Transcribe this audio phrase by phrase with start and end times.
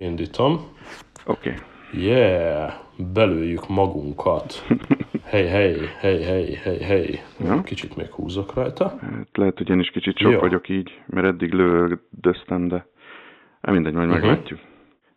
[0.00, 0.60] Indítom.
[1.26, 1.48] Oké.
[1.50, 2.02] Okay.
[2.02, 4.66] Yeah, belőjük magunkat.
[5.24, 7.22] Hely, hely, hely, hely, hely, hely.
[7.44, 7.62] Ja.
[7.62, 8.98] Kicsit még húzok rajta.
[9.00, 10.38] Hát lehet, hogy én is kicsit sok Jó.
[10.38, 12.86] vagyok így, mert eddig lődöztem, de
[13.62, 14.16] hát mindegy, majd Mhm.
[14.18, 14.60] meglátjuk.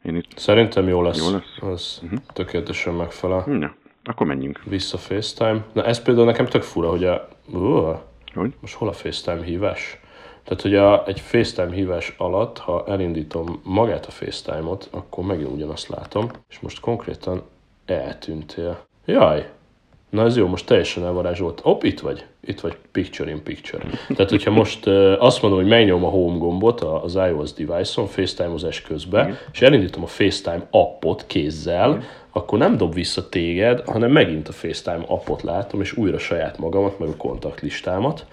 [0.03, 0.37] Én itt...
[0.37, 1.25] Szerintem jó lesz.
[1.25, 1.31] Jó
[1.69, 1.99] lesz?
[2.01, 2.13] Mhm.
[2.13, 3.45] Ez tökéletesen megfelel.
[3.59, 4.63] Ja, akkor menjünk.
[4.63, 5.65] Vissza FaceTime.
[5.73, 7.27] Na ez például nekem tök fura, hogy a...
[7.53, 7.97] Uh,
[8.33, 8.53] Hogy?
[8.61, 9.99] most hol a FaceTime hívás?
[10.43, 15.87] Tehát, hogy a, egy FaceTime hívás alatt, ha elindítom magát a FaceTime-ot, akkor megint ugyanazt
[15.87, 17.41] látom, és most konkrétan
[17.85, 18.77] eltűntél.
[19.05, 19.49] Jaj!
[20.09, 21.59] Na ez jó, most teljesen elvarázsolt.
[21.59, 22.25] Hopp, itt vagy.
[22.45, 23.83] Itt vagy picture in picture.
[24.07, 24.87] Tehát, hogyha most
[25.19, 30.07] azt mondom, hogy megnyom a home gombot az iOS device-on FaceTime-ozás közben, és elindítom a
[30.07, 35.97] FaceTime appot kézzel, akkor nem dob vissza téged, hanem megint a FaceTime appot látom, és
[35.97, 38.25] újra saját magamat, meg a kontaktlistámat.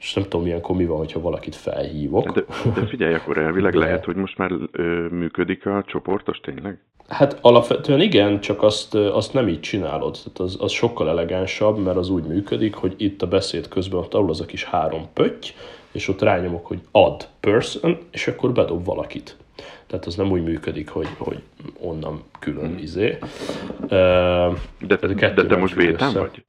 [0.00, 2.30] És nem tudom, ilyenkor mi van, hogyha valakit felhívok.
[2.30, 3.78] De, de figyelj, akkor elvileg De.
[3.78, 6.78] lehet, hogy most már ö, működik a csoportos tényleg?
[7.08, 10.12] Hát alapvetően igen, csak azt, azt nem így csinálod.
[10.24, 14.14] Tehát az, az sokkal elegánsabb, mert az úgy működik, hogy itt a beszéd közben ott
[14.14, 15.46] alul az a kis három pötty,
[15.92, 19.36] és ott rányomok, hogy add person, és akkor bedob valakit.
[19.86, 21.42] Tehát az nem úgy működik, hogy, hogy
[21.80, 23.18] onnan külön izé.
[23.88, 23.96] Ö,
[24.80, 26.18] De, a de te most össze.
[26.18, 26.44] vagy?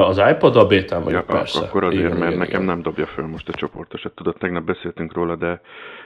[0.00, 1.58] Az iPad a bétán Ja, vagyok, ak- persze.
[1.58, 2.74] akkor azért, Igen, mert igen, nekem igen.
[2.74, 4.12] nem dobja föl most a csoportosat.
[4.14, 5.60] Tudod, tegnap beszéltünk róla, de,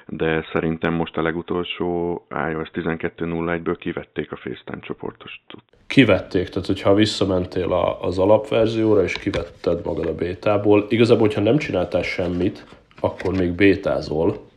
[0.06, 2.12] de szerintem most a legutolsó
[2.50, 5.40] iOS 12.01-ből kivették a FaceTime csoportost.
[5.86, 11.56] kivették, tehát hogyha visszamentél a, az alapverzióra, és kivetted magad a bétából, igazából, hogyha nem
[11.58, 12.66] csináltál semmit,
[13.00, 14.48] akkor még bétázol,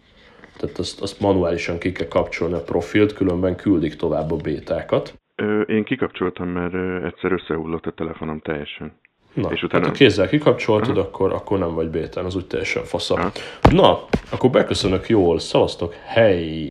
[0.58, 5.14] tehát azt, azt manuálisan ki kell kapcsolni a profilt, különben küldik tovább a bétákat.
[5.36, 9.00] Ö, én kikapcsoltam, mert egyszer összehullott a telefonom teljesen.
[9.34, 12.48] Na, És és utána- hát ha kézzel kikapcsoltad, akkor, akkor nem vagy bétán, az úgy
[12.48, 13.14] teljesen fasza.
[13.16, 13.32] Aha.
[13.72, 14.00] Na,
[14.32, 16.68] akkor beköszönök jól, szavaztok, hely!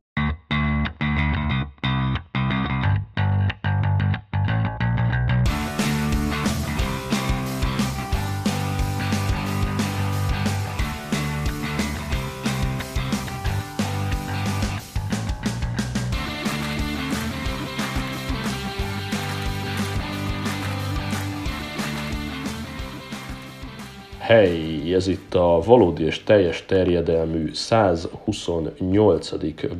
[24.32, 29.30] Hely, ez itt a valódi és teljes terjedelmű 128.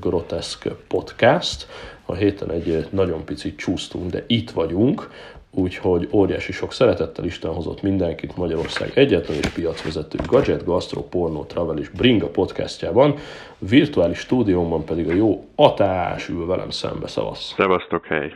[0.01, 1.67] Groteszk podcast.
[2.07, 5.11] A héten egy nagyon picit csúsztunk, de itt vagyunk,
[5.51, 11.79] úgyhogy óriási sok szeretettel Isten hozott mindenkit Magyarország egyetlen és piacvezető gadget, gastro, porno, travel
[11.79, 13.15] és bringa podcastjában.
[13.59, 17.55] Virtuális stúdiómban pedig a jó Atás ül velem szembe, szavasz.
[17.57, 18.33] Szevasztok, hely!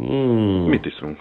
[0.00, 0.68] Mm.
[0.68, 1.18] Mit iszunk?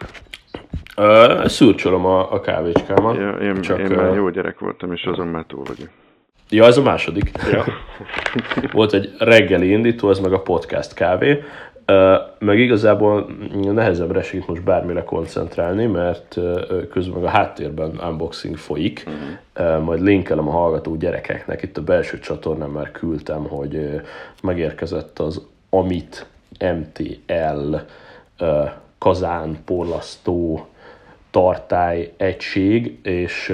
[0.98, 3.16] Uh, szürcsölöm a, a kávécskámat.
[3.18, 5.90] Ja, én, Csak, én már jó gyerek voltam, és azon már túl vagyok.
[6.50, 7.32] Ja, ez a második.
[7.52, 7.64] Ja.
[8.72, 11.44] Volt egy reggeli indító, ez meg a podcast kávé.
[11.86, 13.28] Ö, Meg igazából
[13.64, 19.06] nehezebbre esik most bármire koncentrálni, mert ö, közben a háttérben unboxing folyik.
[19.54, 24.02] Ö, Majd linkelem a hallgató gyerekeknek, itt a belső csatornán már küldtem, hogy
[24.42, 26.26] megérkezett az Amit
[26.60, 27.76] MTL
[28.98, 30.68] kazán porlasztó
[31.36, 33.54] tartály egység, és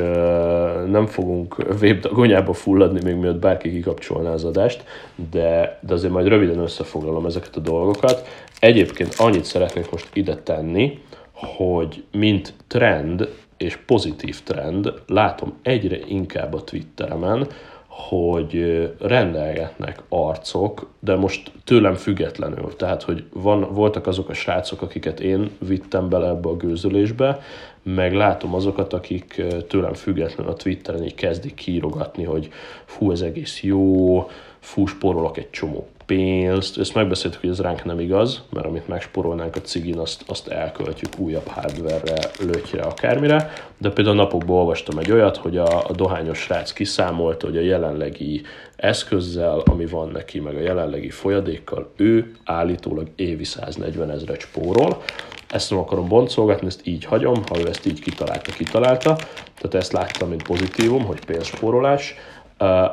[0.88, 4.84] nem fogunk végdagonyába fulladni, még mielőtt bárki kikapcsolná az adást,
[5.32, 8.28] de, de azért majd röviden összefoglalom ezeket a dolgokat.
[8.60, 11.00] Egyébként annyit szeretnék most ide tenni,
[11.34, 17.48] hogy mint trend, és pozitív trend, látom egyre inkább a Twitteremen,
[17.94, 22.76] hogy rendelgetnek arcok, de most tőlem függetlenül.
[22.76, 27.40] Tehát, hogy van, voltak azok a srácok, akiket én vittem bele ebbe a gőzölésbe,
[27.84, 32.50] meg látom azokat, akik tőlem függetlenül a Twitteren így kezdik kiírogatni, hogy
[32.86, 34.20] fú, ez egész jó,
[34.60, 36.78] fú, spórolok egy csomó pénzt.
[36.78, 41.20] Ezt megbeszéltük, hogy ez ránk nem igaz, mert amit megspórolnánk a cigin, azt, azt elköltjük
[41.20, 43.52] újabb hardware-re, lötyre, akármire.
[43.78, 48.42] De például napokban olvastam egy olyat, hogy a, a dohányos srác kiszámolta, hogy a jelenlegi
[48.76, 55.02] eszközzel, ami van neki, meg a jelenlegi folyadékkal, ő állítólag évi 140 ezret spórol.
[55.50, 59.16] Ezt nem akarom boncolgatni, ezt így hagyom, ha ő ezt így kitalálta, kitalálta.
[59.56, 62.16] Tehát ezt láttam, mint pozitívum, hogy pénzspórolás.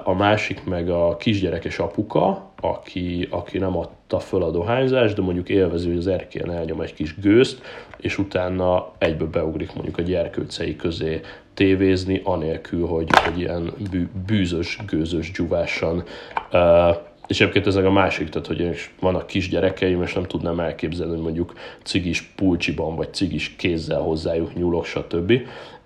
[0.05, 5.49] A másik meg a kisgyerekes apuka, aki, aki nem adta föl a dohányzást, de mondjuk
[5.49, 7.61] élvező, hogy az erkélyen elnyom egy kis gőzt,
[7.97, 11.21] és utána egybe beugrik mondjuk a gyerkőcei közé
[11.55, 16.05] tévézni, anélkül, hogy, hogy ilyen bű, bűzös, gőzös dzsuvásan
[16.53, 16.97] uh,
[17.29, 21.23] és egyébként ez meg a másik, tehát hogy vannak kisgyerekeim, és nem tudnám elképzelni, hogy
[21.23, 21.53] mondjuk
[21.83, 25.33] cigis pulcsiban, vagy cigis kézzel hozzájuk nyúlok, stb.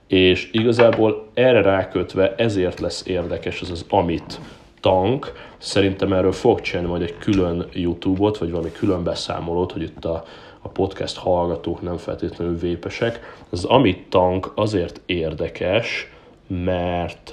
[0.06, 4.40] És igazából erre rákötve ezért lesz érdekes az az Amit
[4.80, 5.32] tank,
[5.62, 10.24] szerintem erről fog csinálni majd egy külön YouTube-ot, vagy valami külön beszámolót, hogy itt a,
[10.60, 13.36] a podcast hallgatók nem feltétlenül vépesek.
[13.50, 16.12] Az Amit tank azért érdekes,
[16.46, 17.32] mert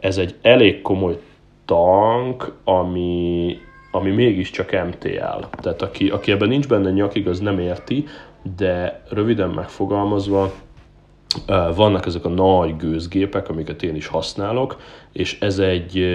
[0.00, 1.18] ez egy elég komoly
[1.64, 3.56] tank, ami,
[3.90, 5.44] ami mégiscsak MTL.
[5.50, 8.04] Tehát aki, aki ebben nincs benne nyakig, az nem érti,
[8.56, 10.52] de röviden megfogalmazva,
[11.74, 14.80] vannak ezek a nagy gőzgépek, amiket én is használok,
[15.12, 16.06] és ez egy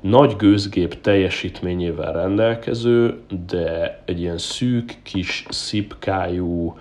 [0.00, 6.76] nagy gőzgép teljesítményével rendelkező, de egy ilyen szűk, kis szipkájú,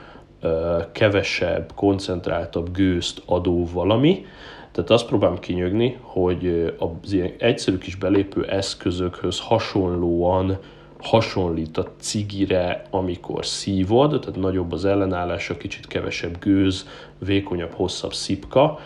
[0.91, 4.25] kevesebb, koncentráltabb gőzt adó valami.
[4.71, 10.57] Tehát azt próbálom kinyögni, hogy az ilyen egyszerű kis belépő eszközökhöz hasonlóan
[10.99, 16.87] hasonlít a cigire, amikor szívod, tehát nagyobb az ellenállása, kicsit kevesebb gőz,
[17.17, 18.79] vékonyabb, hosszabb szipka,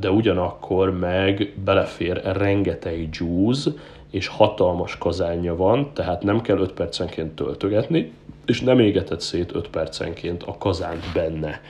[0.00, 3.70] de ugyanakkor meg belefér rengeteg juice,
[4.10, 8.12] és hatalmas kazánja van, tehát nem kell 5 percenként töltögetni,
[8.46, 11.60] és nem égetett szét 5 percenként a kazánt benne.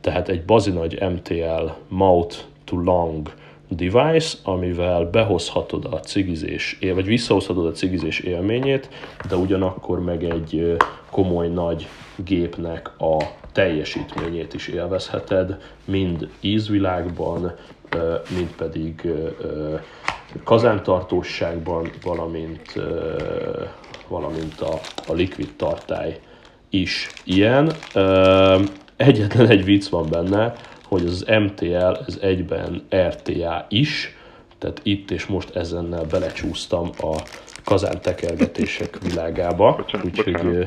[0.00, 3.30] Tehát egy bazinagy MTL mouth to long
[3.76, 8.88] device, amivel behozhatod a cigizés, vagy visszahozhatod a cigizés élményét,
[9.28, 10.76] de ugyanakkor meg egy
[11.10, 13.16] komoly nagy gépnek a
[13.52, 17.52] teljesítményét is élvezheted, mind ízvilágban,
[18.36, 19.12] mind pedig
[20.44, 22.80] kazántartóságban, valamint,
[24.08, 26.20] valamint a, a likvid tartály
[26.70, 27.72] is ilyen.
[28.96, 30.54] Egyetlen egy vicc van benne,
[30.92, 34.16] hogy az MTL ez egyben RTA is,
[34.58, 37.16] tehát itt és most ezennel belecsúsztam a
[37.64, 40.66] kazántekergetések világába, úgyhogy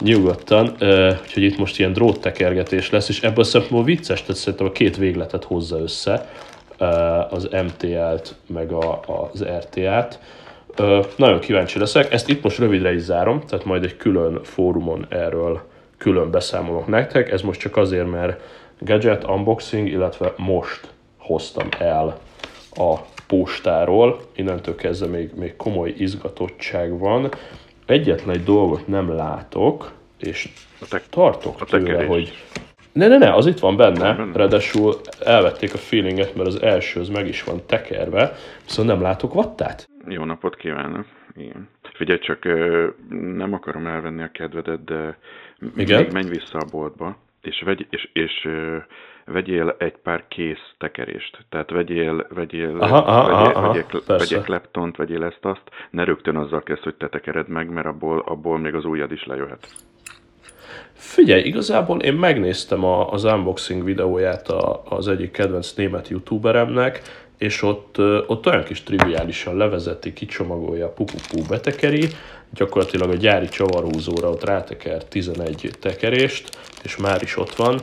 [0.00, 0.76] nyugodtan,
[1.22, 5.44] úgyhogy itt most ilyen dróttekergetés lesz, és ebből szempontból vicces, tehát szerintem a két végletet
[5.44, 6.30] hozza össze,
[7.30, 9.00] az MTL-t, meg a,
[9.32, 10.18] az RTA-t.
[11.16, 15.62] Nagyon kíváncsi leszek, ezt itt most rövidre is zárom, tehát majd egy külön fórumon erről
[15.98, 18.40] külön beszámolok nektek, ez most csak azért, mert
[18.80, 22.18] gadget unboxing, illetve most hoztam el
[22.74, 22.96] a
[23.26, 27.28] postáról, innentől kezdve még, még komoly izgatottság van.
[27.86, 30.48] Egyetlen egy dolgot nem látok, és
[30.88, 32.32] te- tartok tőle, hogy
[32.92, 34.36] ne, ne, ne, az itt van benne, benne.
[34.36, 34.94] ráadásul
[35.24, 38.32] elvették a feelinget, mert az első az meg is van tekerve,
[38.64, 39.88] viszont nem látok vattát.
[40.08, 41.06] Jó napot kívánok!
[41.36, 41.68] Igen.
[41.82, 42.44] Figyelj csak,
[43.36, 45.18] nem akarom elvenni a kedvedet, de
[45.76, 46.02] Igen?
[46.02, 48.48] még menj vissza a boltba, és, vegy, és, és
[49.24, 51.38] vegyél egy pár kész tekerést.
[51.48, 56.36] Tehát vegyél, vegyél, aha, aha, vegyél, aha, vegyél, vegyél kleptont, vegyél ezt azt, ne rögtön
[56.36, 59.66] azzal kezd, hogy te tekered meg, mert abból, abból még az ujjad is lejöhet.
[60.92, 67.02] Figyelj, igazából én megnéztem a, az unboxing videóját a, az egyik kedvenc német youtuberemnek,
[67.40, 72.08] és ott, ott olyan kis triviálisan levezeti, kicsomagolja, pupupú betekeri,
[72.54, 77.80] gyakorlatilag a gyári csavarhúzóra ott ráteker 11 tekerést, és már is ott van.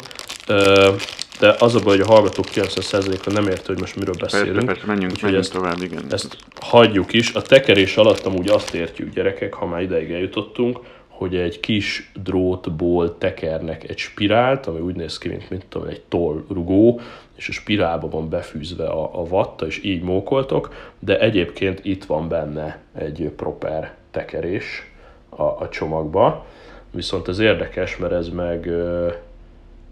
[1.40, 4.52] De az a baj, hogy a hallgatók 90%-a nem érti, hogy most miről beszélünk.
[4.52, 6.04] Persze, persze menjünk, Úgyhogy menjünk ezt, tovább, igen.
[6.10, 7.34] Ezt hagyjuk is.
[7.34, 13.18] A tekerés alatt amúgy azt értjük, gyerekek, ha már ideig eljutottunk, hogy egy kis drótból
[13.18, 17.02] tekernek egy spirált, ami úgy néz ki, mint, mint tudom, egy tollrugó,
[17.38, 22.28] és a spirálba van befűzve a, a vatta, és így mókoltok, de egyébként itt van
[22.28, 24.92] benne egy proper tekerés
[25.30, 26.46] a, a csomagba,
[26.92, 28.72] viszont ez érdekes, mert ez meg,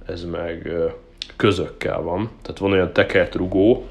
[0.06, 0.72] ez meg
[1.36, 3.86] közökkel van, tehát van olyan tekert rugó,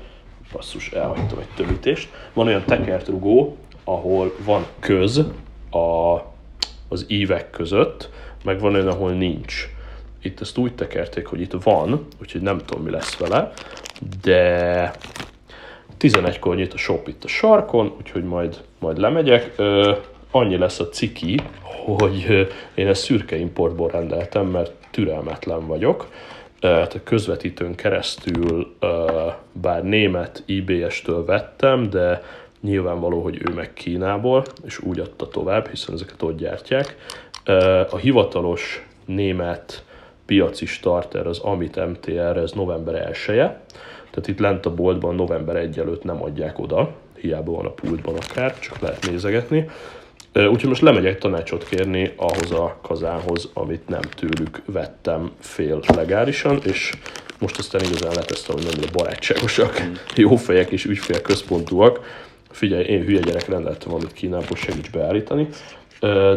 [0.53, 5.19] basszus, elhagytam egy többítést, van olyan tekert rugó, ahol van köz
[5.71, 6.19] a
[6.89, 8.11] az ívek között,
[8.45, 9.74] meg van olyan, ahol nincs.
[10.25, 13.53] Itt ezt úgy tekerték, hogy itt van, úgyhogy nem tudom, mi lesz vele,
[14.23, 14.91] de
[16.01, 19.53] 11-kor nyit a shop itt a sarkon, úgyhogy majd, majd lemegyek.
[19.57, 19.93] Ö,
[20.31, 21.41] annyi lesz a ciki,
[21.99, 26.09] hogy én ezt szürke importból rendeltem, mert türelmetlen vagyok.
[26.61, 28.77] Tehát a közvetítőn keresztül,
[29.53, 32.23] bár német IBS-től vettem, de
[32.65, 36.97] Nyilvánvaló, hogy ő meg Kínából, és úgy adta tovább, hiszen ezeket ott gyártják.
[37.91, 39.84] A hivatalos német
[40.27, 43.63] piaci starter az Amit MTR, ez november 1 -e.
[44.11, 48.15] Tehát itt lent a boltban november 1 előtt nem adják oda, hiába van a pultban
[48.15, 49.69] akár, csak lehet nézegetni.
[50.35, 56.93] Úgyhogy most lemegyek tanácsot kérni ahhoz a kazánhoz, amit nem tőlük vettem fél legálisan, és
[57.39, 59.93] most aztán igazán letesztem, hogy nem barátságosak, mm.
[60.25, 62.01] jó fejek és ügyfél központúak,
[62.51, 65.49] figyelj, én hülye gyerek rendeltem valamit Kínából, segíts beállítani,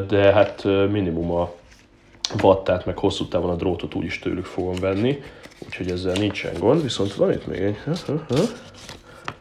[0.07, 1.53] de hát minimum a
[2.37, 5.19] vattát, meg hosszú távon a drótot úgyis tőlük fogom venni,
[5.65, 7.77] úgyhogy ezzel nincsen gond, viszont van itt még egy,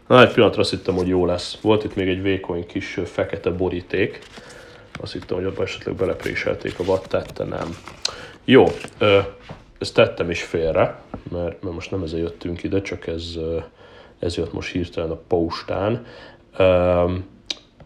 [0.06, 1.58] Na, egy pillanatra azt hittem, hogy jó lesz.
[1.60, 4.18] Volt itt még egy vékony kis fekete boríték.
[5.00, 7.76] Azt hittem, hogy abban esetleg belepréselték a vattát, de nem.
[8.44, 8.64] Jó,
[9.78, 13.34] ezt tettem is félre, mert, mert most nem ezzel jöttünk ide, csak ez,
[14.18, 16.06] ez jött most hirtelen a postán.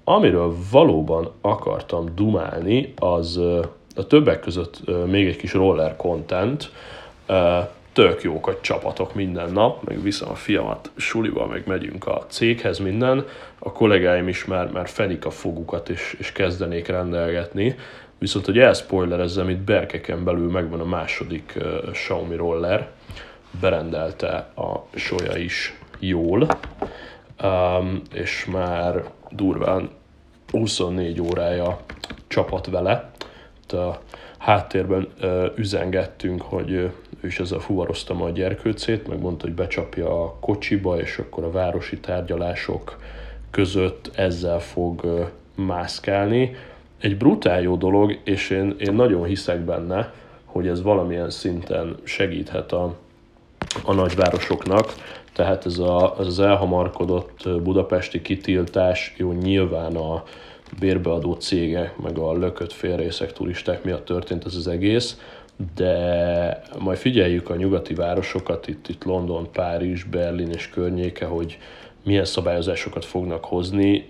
[0.04, 3.40] Amiről valóban akartam dumálni, az
[3.94, 6.70] a többek között még egy kis roller content,
[7.92, 12.78] tök jók a csapatok minden nap, meg viszem a fiamat sulival, meg megyünk a céghez
[12.78, 13.26] minden,
[13.58, 17.76] a kollégáim is már, már fenik a fogukat, és, és kezdenék rendelgetni,
[18.18, 22.90] viszont hogy elspoilerezzem, itt berkeken belül megvan a második uh, Xiaomi roller,
[23.60, 26.48] berendelte a soja is jól,
[27.42, 29.90] um, és már durván
[30.50, 31.80] 24 órája
[32.26, 33.10] csapat vele,
[33.72, 34.00] a
[34.38, 35.08] háttérben
[35.56, 41.18] üzengettünk, hogy ő is ezzel fuvarozta a gyerkőcét, meg mondta, hogy becsapja a kocsiba, és
[41.18, 42.98] akkor a városi tárgyalások
[43.50, 46.56] között ezzel fog mászkálni.
[47.00, 50.12] Egy brutál jó dolog, és én, én nagyon hiszek benne,
[50.44, 52.94] hogy ez valamilyen szinten segíthet a,
[53.84, 54.94] a nagyvárosoknak,
[55.32, 60.22] tehát ez, a, az elhamarkodott budapesti kitiltás, jó nyilván a,
[60.78, 65.20] bérbeadó cégek, meg a lökött félrészek turisták miatt történt ez az egész,
[65.74, 71.58] de majd figyeljük a nyugati városokat, itt, itt London, Párizs, Berlin és környéke, hogy
[72.04, 74.06] milyen szabályozásokat fognak hozni.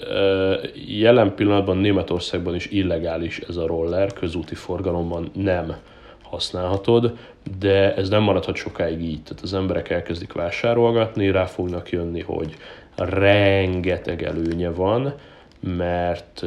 [0.86, 5.76] Jelen pillanatban Németországban is illegális ez a roller, közúti forgalomban nem
[6.22, 7.16] használhatod,
[7.58, 9.22] de ez nem maradhat sokáig így.
[9.22, 12.56] Tehát az emberek elkezdik vásárolgatni, rá fognak jönni, hogy
[12.96, 15.14] rengeteg előnye van,
[15.60, 16.42] mert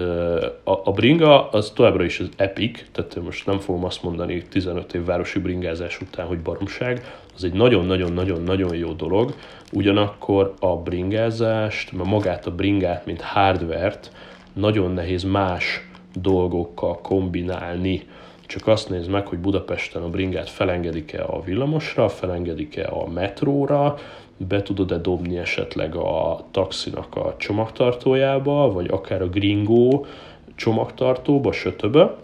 [0.63, 4.93] a, a bringa az továbbra is az epic, tehát most nem fogom azt mondani 15
[4.93, 7.03] év városi bringázás után, hogy baromság,
[7.35, 9.33] az egy nagyon-nagyon-nagyon-nagyon jó dolog,
[9.71, 14.11] ugyanakkor a bringázást, magát a bringát, mint hardvert
[14.53, 18.07] nagyon nehéz más dolgokkal kombinálni.
[18.45, 23.97] Csak azt nézd meg, hogy Budapesten a bringát felengedik-e a villamosra, felengedik-e a metróra,
[24.47, 30.05] be tudod-e dobni esetleg a taxinak a csomagtartójába, vagy akár a gringo
[30.55, 32.15] csomagtartóba, sötöbe,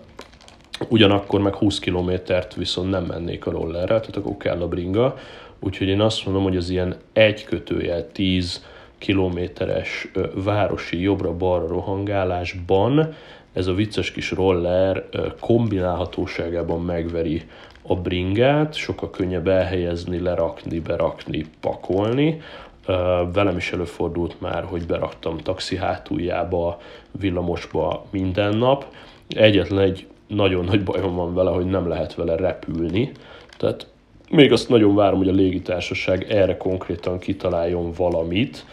[0.87, 5.15] ugyanakkor meg 20 kilométert viszont nem mennék a rollerrel, tehát akkor kell a bringa,
[5.59, 8.65] úgyhogy én azt mondom, hogy az ilyen egy kötőjel 10
[8.97, 13.13] kilométeres városi jobbra-balra rohangálásban
[13.53, 15.05] ez a vicces kis roller
[15.39, 17.41] kombinálhatóságában megveri
[17.89, 22.41] a bringát, sokkal könnyebb elhelyezni, lerakni, berakni, pakolni.
[23.33, 26.81] Velem is előfordult már, hogy beraktam taxi hátuljába,
[27.11, 28.85] villamosba minden nap.
[29.27, 33.11] Egyetlen egy nagyon nagy bajom van vele, hogy nem lehet vele repülni.
[33.57, 33.87] Tehát
[34.29, 38.65] még azt nagyon várom, hogy a légitársaság erre konkrétan kitaláljon valamit.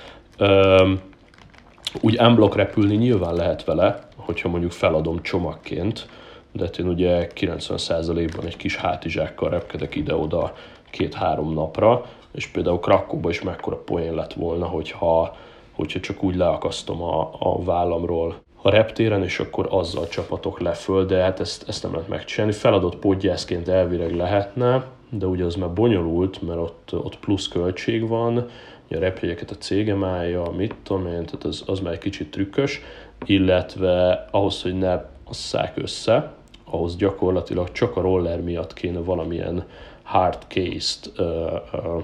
[2.00, 6.08] Úgy unblock repülni nyilván lehet vele, hogyha mondjuk feladom csomagként,
[6.56, 10.52] de hát én ugye 90%-ban egy kis hátizsákkal repkedek ide-oda
[10.90, 15.36] két-három napra, és például Krakóban is mekkora poén lett volna, hogyha,
[15.72, 21.06] hogyha csak úgy leakasztom a, a vállamról a reptéren, és akkor azzal csapatok le föl,
[21.06, 22.52] de hát ezt, ezt nem lehet megcsinálni.
[22.52, 28.48] Feladott podgyászként elvileg lehetne, de ugye az már bonyolult, mert ott, ott plusz költség van,
[28.90, 32.80] a repjegyeket a cégem állja, mit tudom én, tehát az, az már egy kicsit trükkös,
[33.24, 36.32] illetve ahhoz, hogy ne asszák össze,
[36.76, 39.64] ahhoz gyakorlatilag csak a roller miatt kéne valamilyen
[40.02, 41.12] hard case-t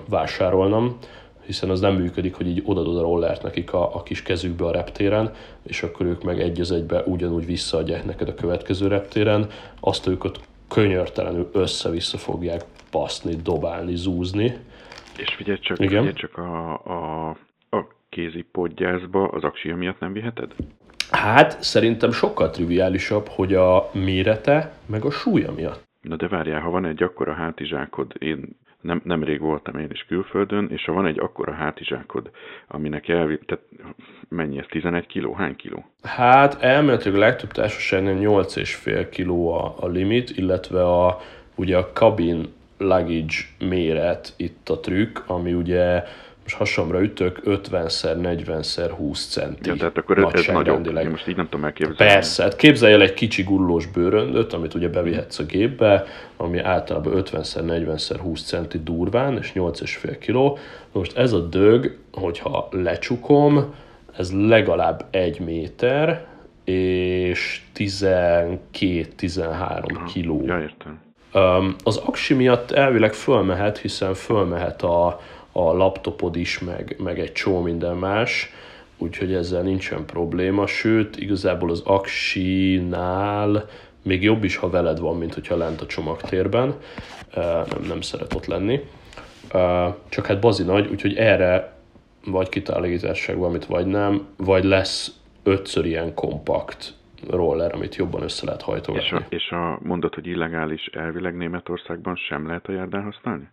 [0.09, 0.99] vásárolnom,
[1.47, 4.71] hiszen az nem működik, hogy így odadod a rollert nekik a, a kis kezükbe a
[4.71, 9.47] reptéren, és akkor ők meg egy az egybe ugyanúgy visszaadják neked a következő reptéren,
[9.81, 14.57] azt őket könyörtelenül össze-vissza fogják baszni, dobálni, zúzni.
[15.17, 15.89] És figyelj csak, Igen?
[15.91, 17.29] figyelj csak a, a,
[17.71, 20.53] a kézi podgyászba az aksia miatt nem viheted?
[21.11, 25.91] Hát szerintem sokkal triviálisabb, hogy a mérete meg a súlya miatt.
[26.01, 30.69] Na de várjál, ha van egy akkora hátizsákod, én nem, nemrég voltam én is külföldön,
[30.71, 32.31] és ha van egy akkora hátizsákod,
[32.69, 33.65] aminek elvi, tehát
[34.29, 35.85] mennyi ez, 11 kiló, hány kiló?
[36.03, 41.21] Hát elméletileg a legtöbb társaságnál 8,5 kiló a, a limit, illetve a,
[41.55, 46.03] ugye a cabin luggage méret itt a trükk, ami ugye
[46.43, 49.69] most hasamra ütök, 50x40x20 centi.
[49.69, 50.97] Ja, tehát akkor ez, ez nagyobb.
[50.97, 52.13] Én most így nem tudom elképzelni.
[52.13, 56.05] Persze, hát képzelj el egy kicsi gullós bőröndöt, amit ugye bevihetsz a gépbe,
[56.37, 60.59] ami általában 50x40x20 centi durván, és 8,5 kg.
[60.93, 63.75] Most ez a dög, hogyha lecsukom,
[64.17, 66.27] ez legalább egy méter,
[66.65, 70.43] és 12-13 kiló.
[70.47, 71.01] Ja, értem.
[71.85, 75.21] Az aksi miatt elvileg fölmehet, hiszen fölmehet a,
[75.53, 78.51] a laptopod is, meg, meg egy csó minden más,
[78.99, 83.69] úgyhogy ezzel nincsen probléma, sőt, igazából az Axi-nál
[84.03, 86.75] még jobb is, ha veled van, mint hogyha lent a csomagtérben,
[87.35, 88.81] nem, nem szeret ott lenni.
[90.09, 91.73] Csak hát bazi nagy, úgyhogy erre
[92.25, 96.95] vagy kitállításság valamit, vagy nem, vagy lesz ötször ilyen kompakt
[97.31, 99.07] roller, amit jobban össze lehet hajtogatni.
[99.07, 103.49] És a, és a mondat, hogy illegális elvileg Németországban sem lehet a járdán használni?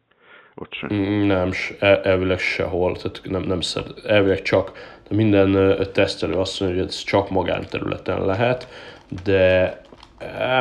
[0.62, 0.90] Ott sem?
[0.94, 4.72] Mm, nem, el, elvileg sehol, tehát nem, nem szed, elvileg csak
[5.10, 8.68] de minden tesztelő azt mondja, hogy ez csak magánterületen lehet,
[9.24, 9.82] de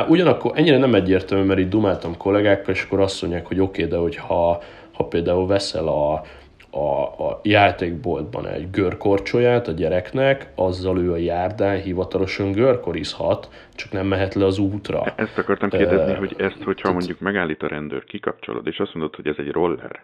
[0.07, 3.93] ugyanakkor ennyire nem egyértelmű, mert itt dumáltam kollégákkal, és akkor azt mondják, hogy oké, okay,
[3.93, 4.63] de hogyha
[4.93, 6.23] ha például veszel a,
[6.71, 14.07] a, a játékboltban egy görkorcsolyát a gyereknek, azzal ő a járdán hivatalosan görkorizhat, csak nem
[14.07, 15.13] mehet le az útra.
[15.15, 19.15] Ezt akartam kérdezni, uh, hogy ezt, hogyha mondjuk megállít a rendőr, kikapcsolod, és azt mondod,
[19.15, 20.03] hogy ez egy roller,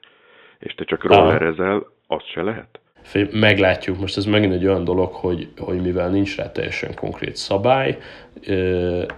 [0.59, 2.79] és te csak rollerezel, az se lehet?
[3.31, 7.97] Meglátjuk, most ez megint egy olyan dolog, hogy, hogy mivel nincs rá teljesen konkrét szabály,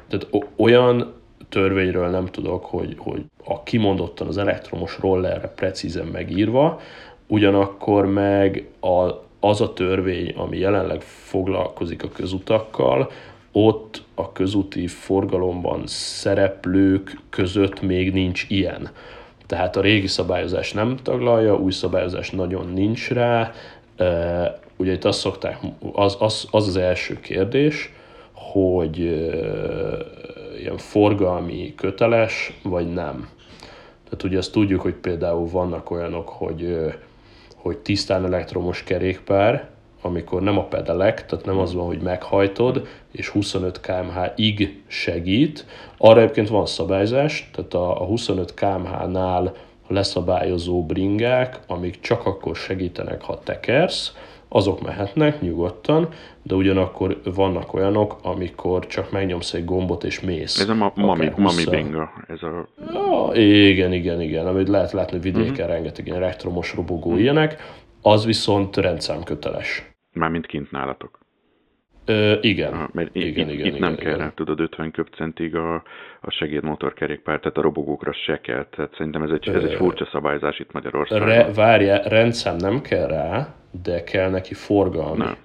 [0.07, 1.13] tehát olyan
[1.49, 6.79] törvényről nem tudok, hogy, hogy a kimondottan az elektromos rollerre precízen megírva,
[7.27, 13.11] ugyanakkor meg a, az a törvény, ami jelenleg foglalkozik a közutakkal,
[13.51, 18.89] ott a közúti forgalomban szereplők között még nincs ilyen.
[19.45, 23.51] Tehát a régi szabályozás nem taglalja, új szabályozás nagyon nincs rá.
[24.75, 25.59] Ugye itt azt szokták,
[25.93, 27.93] az az, az, az első kérdés,
[28.33, 28.97] hogy
[30.59, 33.29] ilyen forgalmi köteles, vagy nem.
[34.03, 36.77] Tehát ugye azt tudjuk, hogy például vannak olyanok, hogy
[37.67, 39.69] hogy tisztán elektromos kerékpár,
[40.01, 45.65] amikor nem a pedelek, tehát nem az van, hogy meghajtod, és 25 kmh-ig segít.
[45.97, 49.53] Arra egyébként van szabályzás, tehát a, a 25 kmh-nál
[49.87, 54.13] leszabályozó bringák, amik csak akkor segítenek, ha tekersz,
[54.49, 56.09] azok mehetnek nyugodtan,
[56.41, 60.59] de ugyanakkor vannak olyanok, amikor csak megnyomsz egy gombot és mész.
[60.59, 62.11] Ez a ma- mami, mami binga.
[62.27, 62.67] Ez a...
[62.93, 64.47] Ja, igen, igen, igen.
[64.47, 65.67] Amit lehet látni vidéken uh-huh.
[65.67, 67.21] rengeteg ilyen elektromos robogó uh-huh.
[67.21, 67.75] ilyenek.
[68.01, 69.95] Az viszont rendszámköteles.
[70.13, 71.19] Mármint kint nálatok.
[72.09, 72.73] Ö, igen.
[72.73, 74.31] Ah, mert igen, itt, igen, itt igen, nem igen, kell igen.
[74.35, 75.83] tudod, 50 köpcentig a,
[76.21, 78.65] a segédmotorkerékpár, tehát a robogókra se kell.
[78.69, 81.27] Tehát szerintem ez egy, ez egy furcsa szabályzás itt Magyarországon.
[81.27, 85.17] Re, várjál, rendszám nem kell rá, de kell neki forgalmi.
[85.17, 85.35] Nem.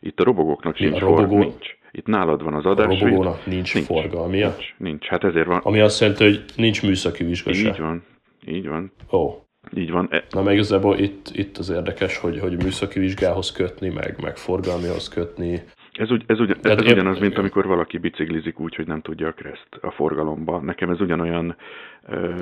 [0.00, 1.38] Itt a robogóknak sincs, a robogó...
[1.38, 1.74] nincs.
[1.90, 2.86] Itt nálad van az adás.
[2.86, 4.48] A robogónak nincs, nincs forgalmia?
[4.48, 5.60] Nincs, nincs, hát ezért van.
[5.62, 8.04] Ami azt jelenti, hogy nincs műszaki vizsga Így van,
[8.46, 8.92] így van.
[9.10, 9.18] Ó.
[9.18, 9.45] Oh.
[9.74, 10.08] Így van.
[10.10, 14.36] E- Na meg igazából itt, itt az érdekes, hogy, hogy műszaki vizsgához kötni, meg, meg
[14.36, 15.62] forgalmihoz kötni.
[15.92, 19.28] Ez, ugy, ez, ugy, ez, ez ugyanaz, mint amikor valaki biciklizik úgy, hogy nem tudja
[19.28, 20.58] a kreszt a forgalomba.
[20.58, 21.56] Nekem ez ugyanolyan,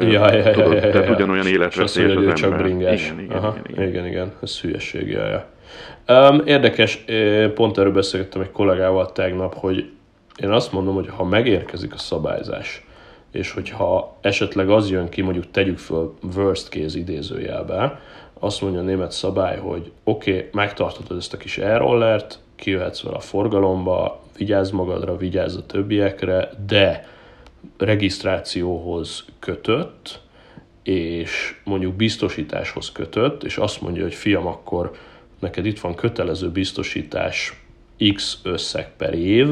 [0.01, 1.15] ja, ja, ja, tudod, ja, ja, tehát ja.
[1.15, 2.37] ugyanolyan életveszélyes az, az ember.
[2.37, 3.05] Csak bringás.
[3.05, 3.89] Igen, igen, Aha, igen, igen.
[3.89, 5.47] igen, igen, ez hülyeség, ja, ja.
[6.09, 7.05] Um, érdekes,
[7.55, 9.91] pont erről beszélgettem egy kollégával tegnap, hogy
[10.43, 12.85] én azt mondom, hogy ha megérkezik a szabályzás,
[13.35, 18.01] és hogyha esetleg az jön ki, mondjuk tegyük föl worst case idézőjelbe,
[18.39, 22.25] azt mondja a német szabály, hogy oké, okay, megtartod ezt a kis air
[22.57, 27.09] kijöhetsz vele a forgalomba, vigyázz magadra, vigyázz a többiekre, de
[27.79, 30.21] regisztrációhoz kötött,
[30.83, 34.93] és mondjuk biztosításhoz kötött, és azt mondja, hogy fiam, akkor
[35.39, 37.63] neked itt van kötelező biztosítás
[38.15, 39.49] X összeg per év,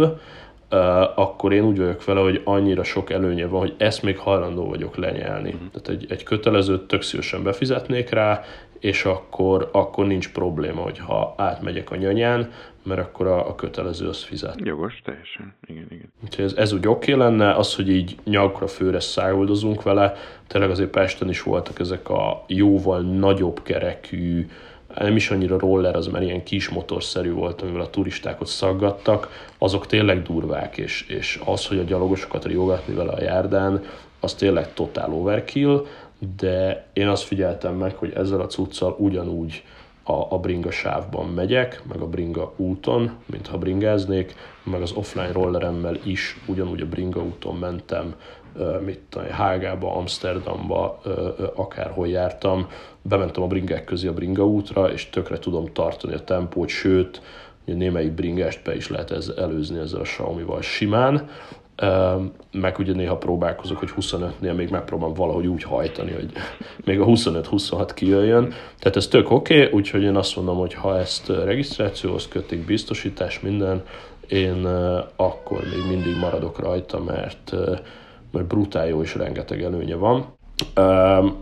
[1.15, 4.97] akkor én úgy vagyok vele, hogy annyira sok előnye van, hogy ezt még hajlandó vagyok
[4.97, 5.53] lenyelni.
[5.53, 5.69] Uh-huh.
[5.71, 8.45] Tehát egy, egy kötelezőt tök szívesen befizetnék rá,
[8.81, 12.51] és akkor, akkor nincs probléma, hogyha átmegyek a nyanyán,
[12.83, 14.55] mert akkor a, a kötelező az fizet.
[14.65, 15.55] Jogos, teljesen.
[15.67, 16.13] Igen, igen.
[16.25, 20.15] Úgyhogy ez, ez úgy oké okay lenne, az, hogy így nyakra főre száguldozunk vele,
[20.47, 24.49] tényleg azért Pesten is voltak ezek a jóval nagyobb kerekű,
[24.95, 29.87] nem is annyira roller, az már ilyen kis motorszerű volt, amivel a turistákat szaggattak, azok
[29.87, 33.85] tényleg durvák, és, és az, hogy a gyalogosokat riogatni vele a járdán,
[34.21, 35.87] az tényleg totál overkill,
[36.37, 39.63] de én azt figyeltem meg, hogy ezzel a cuccal ugyanúgy
[40.05, 45.99] a, a bringa sávban megyek, meg a bringa úton, mintha bringáznék, meg az offline rolleremmel
[46.05, 48.15] is ugyanúgy a bringa úton mentem,
[48.85, 51.01] mit tudom, Hágába, Amsterdamba,
[51.55, 52.69] akárhol jártam,
[53.03, 57.23] bementem a bringák közé a bringa útra, és tökre tudom tartani a tempót, sőt,
[57.65, 61.29] némelyik bringást be is lehet ez, előzni ezzel a Xiaomi-val simán,
[62.53, 66.33] meg ugye néha próbálkozok, hogy 25-nél még megpróbálom valahogy úgy hajtani, hogy
[66.85, 68.53] még a 25-26 kijöjjön.
[68.79, 73.41] Tehát ez tök oké, okay, úgyhogy én azt mondom, hogy ha ezt regisztrációhoz kötik, biztosítás,
[73.41, 73.83] minden,
[74.29, 74.67] én
[75.17, 77.53] akkor még mindig maradok rajta, mert,
[78.33, 80.27] mert brutál jó és rengeteg előnye van.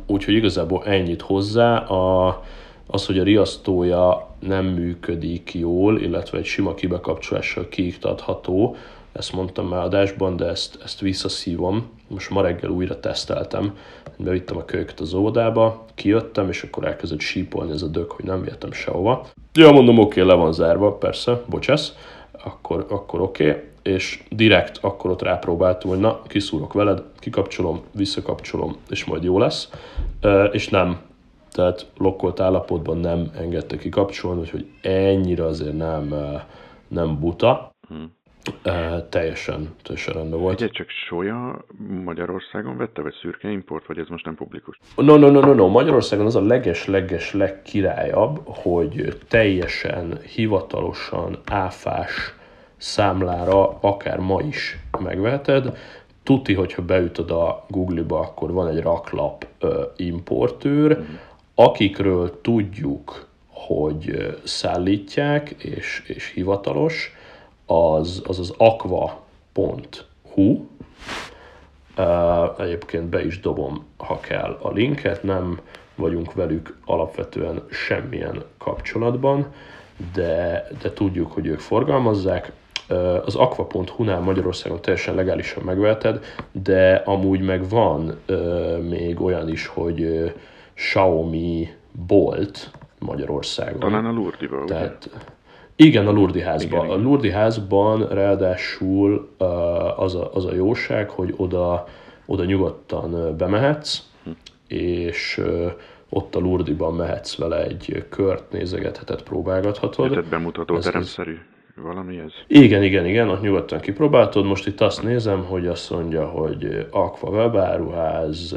[0.07, 1.77] Úgyhogy igazából ennyit hozzá.
[1.77, 2.43] A,
[2.87, 8.77] az, hogy a riasztója nem működik jól, illetve egy sima kibekapcsolással kiiktatható,
[9.13, 11.91] ezt mondtam már adásban, de ezt, ezt visszaszívom.
[12.09, 13.77] Most ma reggel újra teszteltem,
[14.17, 18.45] bevittem a kölyköt az óvodába, kijöttem, és akkor elkezdett sípolni ez a dög, hogy nem
[18.45, 19.27] jöttem sehova.
[19.53, 21.95] Ja, mondom, oké, okay, le van zárva, persze, bocsász,
[22.45, 23.63] akkor, akkor oké, okay.
[23.83, 29.71] és direkt akkor ott rápróbáltam, hogy na, kiszúrok veled, kikapcsolom, visszakapcsolom, és majd jó lesz,
[30.53, 31.01] és nem,
[31.51, 36.15] tehát lokkolt állapotban nem engedte kikapcsolni, úgyhogy ennyire azért nem,
[36.89, 37.71] nem buta.
[37.89, 38.19] Hmm.
[38.65, 40.61] Uh, teljesen, teljesen rendben volt.
[40.61, 41.65] Egy csak Sója
[42.05, 44.81] Magyarországon vette, vagy szürke import, vagy ez most nem publikus?
[44.97, 45.69] No, no, no, no, no.
[45.69, 52.35] Magyarországon az a leges-leges legkirályabb, hogy teljesen hivatalosan áfás
[52.77, 55.79] számlára akár ma is megveheted.
[56.23, 59.47] Tuti, hogyha beütöd a Google-ba, akkor van egy raklap
[59.97, 61.03] importőr, mm.
[61.55, 67.15] akikről tudjuk, hogy szállítják, és, és hivatalos,
[67.71, 69.47] az az, az aqua.hu.
[72.59, 75.61] Egyébként be is dobom, ha kell a linket, nem
[75.95, 79.47] vagyunk velük alapvetően semmilyen kapcsolatban,
[80.15, 82.53] de, de tudjuk, hogy ők forgalmazzák.
[83.25, 88.21] Az aqua.hu-nál Magyarországon teljesen legálisan megveheted, de amúgy meg van
[88.89, 90.33] még olyan is, hogy
[90.75, 91.69] Xiaomi
[92.07, 93.81] Bolt Magyarországon.
[93.81, 95.25] Talán a Lurdiba, Tehát, ugye?
[95.85, 96.85] Igen, a Lurdi házban.
[96.85, 99.29] Igen, a Lurdi házban ráadásul
[99.97, 101.89] az a, az a jóság, hogy oda,
[102.27, 104.31] oda nyugodtan bemehetsz, hm.
[104.67, 105.43] és
[106.09, 110.11] ott a Lurdiban mehetsz vele egy kört, nézegetheted, próbálgathatod.
[110.11, 111.39] Tehát bemutató ez, teremszerű
[111.83, 112.33] valami ez?
[112.47, 114.45] Igen, igen, igen, ott nyugodtan kipróbáltod.
[114.45, 118.57] Most itt azt nézem, hogy azt mondja, hogy Aqua webáruház,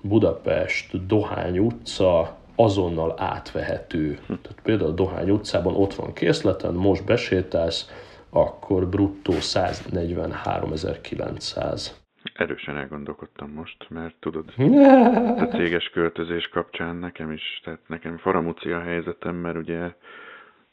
[0.00, 4.18] Budapest, Dohány utca, azonnal átvehető.
[4.26, 7.90] Tehát például a Dohány utcában ott van készleten, most besétálsz,
[8.30, 11.90] akkor bruttó 143.900.
[12.34, 14.52] Erősen elgondolkodtam most, mert tudod,
[15.38, 19.94] a céges költözés kapcsán nekem is, tehát nekem faramúci a helyzetem, mert ugye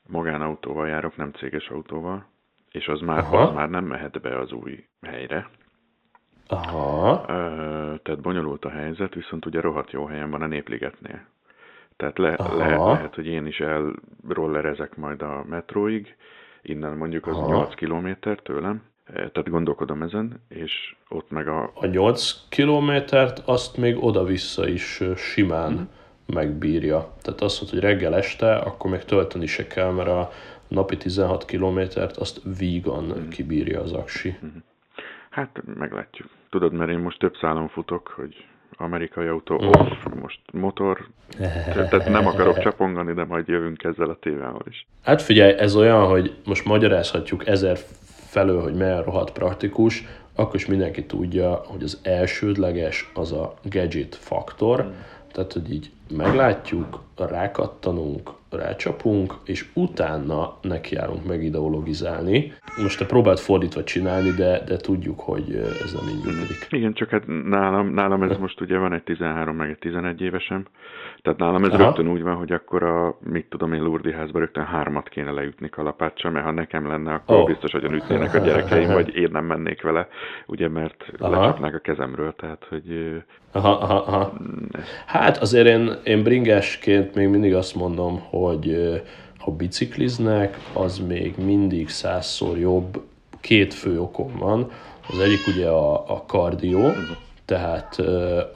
[0.07, 2.25] magánautóval járok, nem céges autóval,
[2.71, 5.49] és az már, az már nem mehet be az új helyre.
[6.47, 7.25] Aha.
[7.27, 11.25] Ö, tehát bonyolult a helyzet, viszont ugye rohadt jó helyen van a Népligetnél.
[11.97, 16.15] Tehát le, lehet, lehet, hogy én is elrollerezek majd a metróig,
[16.61, 17.47] innen mondjuk az Aha.
[17.47, 21.71] 8 kilométer tőlem, e, tehát gondolkodom ezen, és ott meg a...
[21.73, 25.89] A 8 kilométert azt még oda-vissza is simán hmm.
[26.25, 27.13] megbírja.
[27.21, 30.31] Tehát azt mondta, hogy reggel este, akkor még tölteni se kell, mert a
[30.67, 33.29] napi 16 kilométert azt vígan hmm.
[33.29, 34.35] kibírja az aksi.
[34.39, 34.63] Hmm.
[35.29, 36.29] Hát meglátjuk.
[36.49, 39.67] Tudod, mert én most több szálon futok, hogy amerikai autó, mm.
[39.67, 41.07] off, most motor,
[41.37, 44.85] tehát nem akarok csapongani, de majd jövünk ezzel a tévával is.
[45.03, 47.77] Hát figyelj, ez olyan, hogy most magyarázhatjuk ezer
[48.27, 50.03] felől, hogy milyen rohadt praktikus,
[50.35, 54.89] akkor is mindenki tudja, hogy az elsődleges az a gadget faktor, mm.
[55.31, 62.53] tehát hogy így meglátjuk, rákattanunk, rácsapunk, és utána nekiállunk megideologizálni.
[62.81, 66.67] Most te próbált fordítva csinálni, de, de tudjuk, hogy ez nem így működik.
[66.69, 70.65] Igen, csak hát nálam, nálam ez most ugye van egy 13 meg egy 11 évesem,
[71.23, 71.83] tehát nálam ez Aha.
[71.83, 75.69] rögtön úgy van, hogy akkor a, mit tudom én, Lurdi házban rögtön hármat kéne leütni
[75.69, 77.45] kalapáccsal, mert ha nekem lenne, akkor oh.
[77.45, 80.07] biztos, hogy ütnének a gyerekeim, vagy én nem mennék vele,
[80.45, 81.39] ugye, mert aha.
[81.39, 83.21] lecsapnák a kezemről, tehát, hogy...
[83.51, 84.33] Aha, aha, aha.
[84.43, 89.01] Mm, hát azért én, én bringásként még mindig azt mondom, hogy
[89.37, 93.01] ha bicikliznek, az még mindig százszor jobb.
[93.41, 94.71] Két fő okom van.
[95.09, 96.91] Az egyik ugye a, a kardió,
[97.45, 97.99] tehát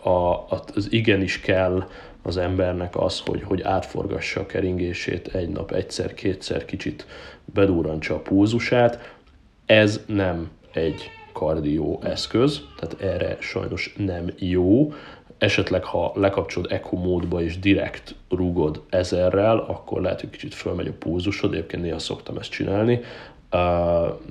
[0.04, 1.88] a, az igenis kell
[2.22, 7.06] az embernek az, hogy, hogy átforgassa a keringését egy nap egyszer, kétszer, kicsit
[7.46, 9.16] bedurrantsa a pulzusát.
[9.66, 14.94] Ez nem egy kardió eszköz, tehát erre sajnos nem jó
[15.38, 20.94] esetleg ha lekapcsolod echo módba és direkt rúgod ezerrel, akkor lehet, hogy kicsit fölmegy a
[21.00, 23.00] pulzusod, egyébként néha szoktam ezt csinálni,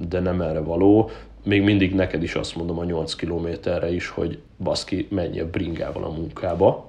[0.09, 1.11] de nem erre való.
[1.45, 6.05] Még mindig neked is azt mondom a 8 kilométerre is, hogy baszki, menj a bringával
[6.05, 6.87] a munkába,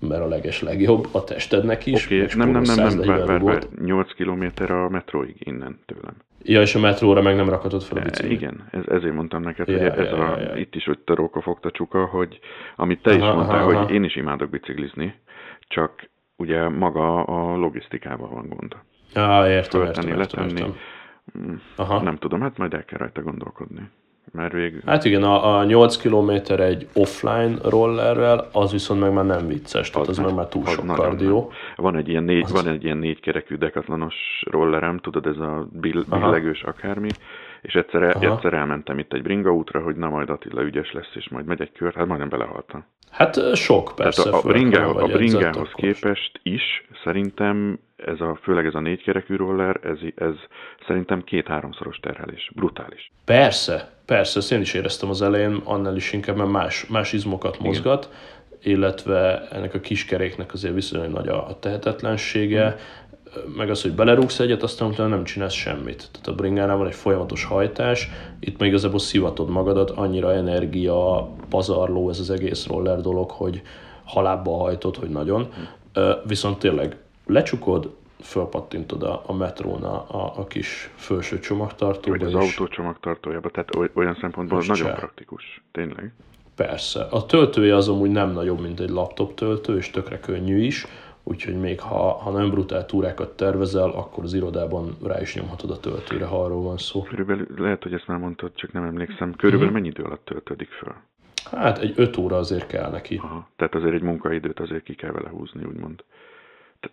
[0.00, 2.04] mert a leges legjobb a testednek is.
[2.04, 6.14] Oké, okay, nem, nem, nem, nem, vár, vár, vár, 8 kilométer a metróig innen tőlem.
[6.42, 8.40] Ja, és a metróra meg nem rakhatod fel a biciklit.
[8.40, 11.40] Igen, ez, ezért mondtam neked, ja, hogy ez ja, a, ja, itt is hogy taróka
[11.40, 12.38] fogta csuka, hogy
[12.76, 15.14] amit te aha, is mondtál, aha, hogy én is imádok biciklizni,
[15.60, 18.76] csak ugye maga a logisztikával van gond.
[19.14, 20.60] Ja, értem, Föltenni, értem, letenni.
[20.60, 20.76] Értem,
[21.38, 22.02] mm, Aha.
[22.02, 23.90] Nem tudom, hát majd el kell rajta gondolkodni.
[24.32, 24.82] Mert vég...
[24.86, 29.90] Hát igen, a, a 8 km egy offline rollerrel, az viszont meg már nem vicces,
[29.90, 31.52] tehát az, az meg már túl sok kardió.
[31.76, 32.52] Van egy ilyen négy, az...
[32.52, 34.14] van egy ilyen négy kerekű dekatlanos
[34.50, 37.08] rollerem, tudod, ez a bill, billegős akármi,
[37.62, 41.28] és egyszer, egyszer elmentem itt egy bringa útra, hogy na majd Attila ügyes lesz, és
[41.28, 42.84] majd megy egy kör, hát majdnem belehaltam.
[43.10, 44.22] Hát sok persze.
[44.22, 49.36] Tehát a, a, bringához, a bringához képest is szerintem ez a, főleg ez a négykerekű
[49.36, 50.34] roller, ez, ez
[50.86, 52.50] szerintem két-háromszoros terhelés.
[52.54, 53.10] Brutális.
[53.24, 57.58] Persze, persze, ezt én is éreztem az elején, annál is inkább, mert más, más izmokat
[57.58, 58.08] mozgat,
[58.60, 58.76] Igen.
[58.76, 62.76] illetve ennek a kiskeréknek azért viszonylag nagy a, a tehetetlensége,
[63.56, 66.08] meg az, hogy belerúgsz egyet, aztán utána nem csinálsz semmit.
[66.12, 68.08] Tehát a bringánál van egy folyamatos hajtás,
[68.40, 73.62] itt meg igazából szivatod magadat, annyira energia, pazarló ez az egész roller dolog, hogy
[74.04, 75.48] halábba hajtod, hogy nagyon.
[76.26, 82.16] Viszont tényleg lecsukod, fölpattintod a, a metrón a, a, kis felső csomagtartóba.
[82.18, 86.12] Vagy az autó csomagtartójába, tehát olyan szempontból az nagyon praktikus, tényleg.
[86.54, 87.06] Persze.
[87.10, 90.86] A töltője az amúgy nem nagyobb, mint egy laptop töltő, és tökre könnyű is,
[91.28, 95.80] úgyhogy még ha, ha nem brutál túrákat tervezel, akkor az irodában rá is nyomhatod a
[95.80, 97.02] töltőre, ha arról van szó.
[97.02, 99.34] Körülbelül, lehet, hogy ezt már mondtad, csak nem emlékszem.
[99.34, 99.74] Körülbelül mm-hmm.
[99.74, 100.94] mennyi idő alatt töltődik föl?
[101.52, 103.16] Hát egy öt óra azért kell neki.
[103.16, 106.04] Aha, tehát azért egy munkaidőt azért ki kell vele húzni, úgymond.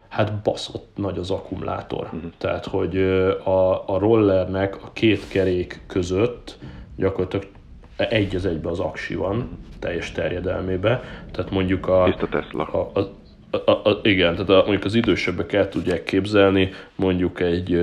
[0.10, 2.04] Hát baszott nagy az akkumulátor.
[2.04, 2.32] Uh-huh.
[2.38, 2.98] Tehát, hogy
[3.44, 6.58] a, a rollernek a két kerék között
[6.96, 7.46] gyakorlatilag
[7.98, 11.02] egy az egybe az aksi van, teljes terjedelmébe.
[11.32, 12.08] Tehát mondjuk a...
[12.08, 12.64] Ezt a Tesla.
[12.64, 13.10] A, a,
[13.66, 17.80] a, a, igen, tehát a, mondjuk az idősebbek el tudják képzelni, mondjuk egy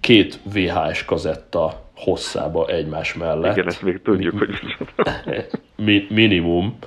[0.00, 3.52] két VHS kazetta hosszába egymás mellett.
[3.52, 4.50] Igen, ezt még tudjuk, hogy
[5.84, 6.78] mi, minimum,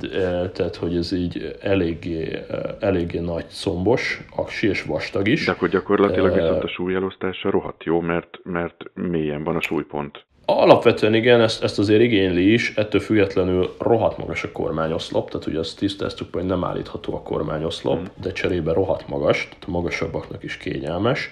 [0.00, 2.38] de, tehát hogy ez így eléggé,
[2.80, 5.44] eléggé nagy szombos, aksi és vastag is.
[5.44, 10.24] De akkor gyakorlatilag viszont a súlyelosztása rohadt jó, mert, mert mélyen van a súlypont.
[10.46, 15.58] Alapvetően igen, ezt, ezt azért igényli is, ettől függetlenül rohadt magas a kormányoszlop, tehát ugye
[15.58, 18.04] azt tisztáztuk, hogy nem állítható a kormányoszlop, mm.
[18.22, 21.30] de cserébe rohadt magas, tehát a magasabbaknak is kényelmes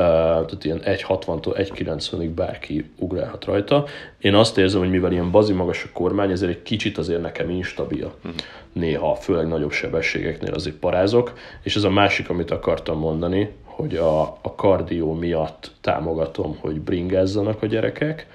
[0.00, 3.84] tehát ilyen 1.60-tól 1.90-ig bárki ugrálhat rajta.
[4.18, 7.50] Én azt érzem, hogy mivel ilyen bazi magas a kormány, ezért egy kicsit azért nekem
[7.50, 8.12] instabil.
[8.16, 8.40] Uh-huh.
[8.72, 11.32] Néha, főleg nagyobb sebességeknél azért parázok.
[11.62, 17.62] És ez a másik, amit akartam mondani, hogy a, a kardió miatt támogatom, hogy bringázzanak
[17.62, 18.26] a gyerekek,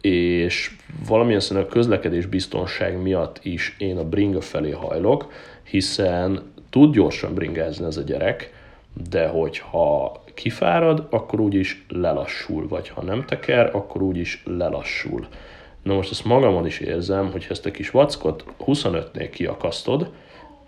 [0.00, 0.76] és
[1.08, 7.34] valamilyen szerint a közlekedés biztonság miatt is én a bringa felé hajlok, hiszen tud gyorsan
[7.34, 8.52] bringázni ez a gyerek,
[9.10, 15.26] de hogyha kifárad, akkor úgyis lelassul, vagy ha nem teker, akkor úgyis lelassul.
[15.82, 20.10] Na most ezt magamon is érzem, hogy ezt a kis vackot 25-nél kiakasztod,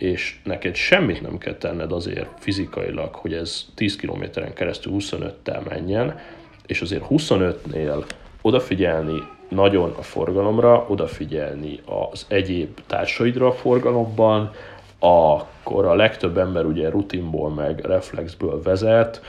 [0.02, 6.18] és neked semmit nem kell tenned azért fizikailag, hogy ez 10 kilométeren keresztül 25-tel menjen,
[6.66, 8.04] és azért 25-nél
[8.40, 14.50] odafigyelni nagyon a forgalomra, odafigyelni az egyéb társaidra a forgalomban,
[14.98, 19.20] akkor a legtöbb ember ugye rutinból meg reflexből vezet,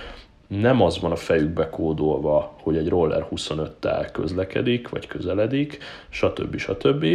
[0.47, 5.77] nem az van a fejükbe kódolva, hogy egy roller 25-tel közlekedik, vagy közeledik,
[6.09, 6.57] stb.
[6.57, 7.05] stb.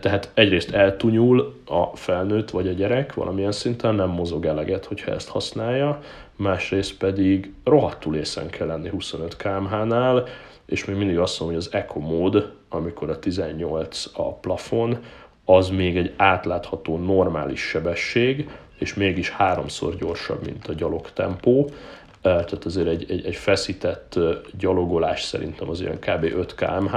[0.00, 5.28] Tehát egyrészt eltunyul a felnőtt vagy a gyerek valamilyen szinten, nem mozog eleget, hogyha ezt
[5.28, 6.00] használja,
[6.36, 10.24] másrészt pedig rohadtul észen kell lenni 25 kmh-nál,
[10.66, 14.98] és még mindig azt mondom, hogy az Eco mód, amikor a 18 a plafon,
[15.44, 21.70] az még egy átlátható normális sebesség, és mégis háromszor gyorsabb, mint a gyalog tempó,
[22.22, 24.18] tehát azért egy, egy, egy feszített
[24.58, 26.24] gyalogolás szerintem az ilyen kb.
[26.24, 26.94] 5 kmh,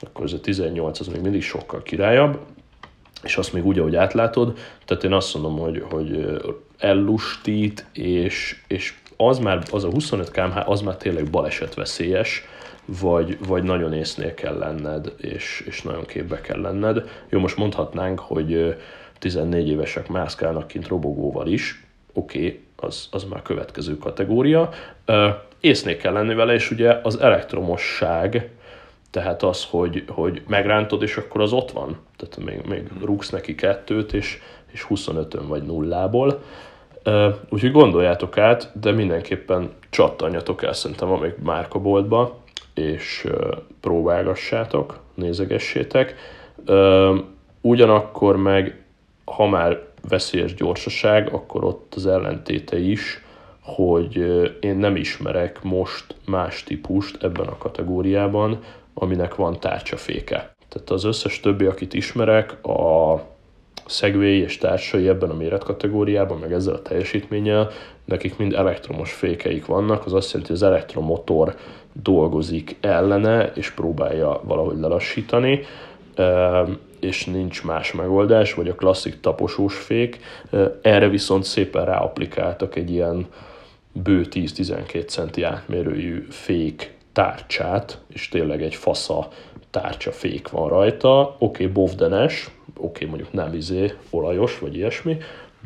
[0.00, 2.38] akkor ez a 18 az még mindig sokkal királyabb,
[3.22, 6.40] és azt még úgy, ahogy átlátod, tehát én azt mondom, hogy, hogy
[6.78, 12.44] ellustít, és, és az már, az a 25 kmh, az már tényleg balesetveszélyes,
[12.84, 17.08] vagy, vagy nagyon észnél kell lenned, és, és nagyon képbe kell lenned.
[17.28, 18.76] Jó, most mondhatnánk, hogy
[19.18, 24.68] 14 évesek mászkálnak kint robogóval is, oké, okay, az, az már következő kategória.
[25.60, 28.50] Észnél kell lenni vele, és ugye az elektromosság,
[29.10, 31.98] tehát az, hogy, hogy megrántod, és akkor az ott van.
[32.16, 34.40] Tehát még, még rúgsz neki kettőt, és,
[34.72, 36.42] és 25-ön vagy nullából.
[37.48, 42.38] Úgyhogy gondoljátok át, de mindenképpen csattanjatok el szerintem a még márkaboltba,
[42.74, 43.26] és
[43.80, 46.14] próbálgassátok, nézegessétek.
[47.60, 48.84] Ugyanakkor meg,
[49.24, 53.24] ha már veszélyes gyorsaság, akkor ott az ellentéte is,
[53.60, 54.16] hogy
[54.60, 58.58] én nem ismerek most más típust ebben a kategóriában,
[58.94, 60.54] aminek van tárcsaféke.
[60.68, 63.20] Tehát az összes többi, akit ismerek, a
[63.86, 67.70] Segway és társai ebben a méretkategóriában, meg ezzel a teljesítménnyel,
[68.04, 71.56] nekik mind elektromos fékeik vannak, az azt jelenti, hogy az elektromotor
[71.92, 75.60] dolgozik ellene, és próbálja valahogy lelassítani,
[77.00, 80.18] és nincs más megoldás, vagy a klasszik taposós fék.
[80.82, 83.26] Erre viszont szépen ráaplikáltak egy ilyen
[83.92, 89.28] bő 10-12 centi átmérőjű fék tárcsát, és tényleg egy fasza
[89.70, 91.20] tárcsa fék van rajta.
[91.20, 95.16] Oké, okay, bovdenes, oké, okay, mondjuk nem izé, olajos, vagy ilyesmi,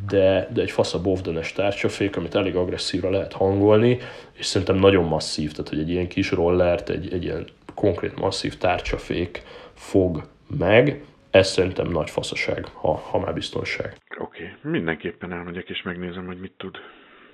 [0.09, 3.99] de, de egy fasz a bovdenes tárcsafék, amit elég agresszívra lehet hangolni,
[4.33, 8.59] és szerintem nagyon masszív, tehát hogy egy ilyen kis rollert, egy, egy ilyen konkrét masszív
[8.59, 9.43] tárcsafék
[9.75, 10.23] fog
[10.59, 13.97] meg, ez szerintem nagy faszaság, ha, ha már biztonság.
[14.19, 14.71] Oké, okay.
[14.73, 16.77] mindenképpen elmegyek és megnézem, hogy mit tud.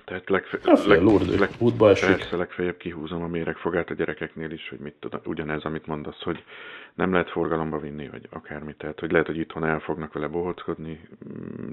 [0.07, 2.07] Tehát legfe- leg, leg, leg, útba esik.
[2.07, 5.19] Persze, legfeljebb kihúzom a méregfogát a gyerekeknél is, hogy mit tud.
[5.25, 6.43] Ugyanez, amit mondasz, hogy
[6.93, 8.75] nem lehet forgalomba vinni, vagy akármi.
[8.77, 10.99] Tehát, hogy lehet, hogy itthon el fognak vele bohockodni,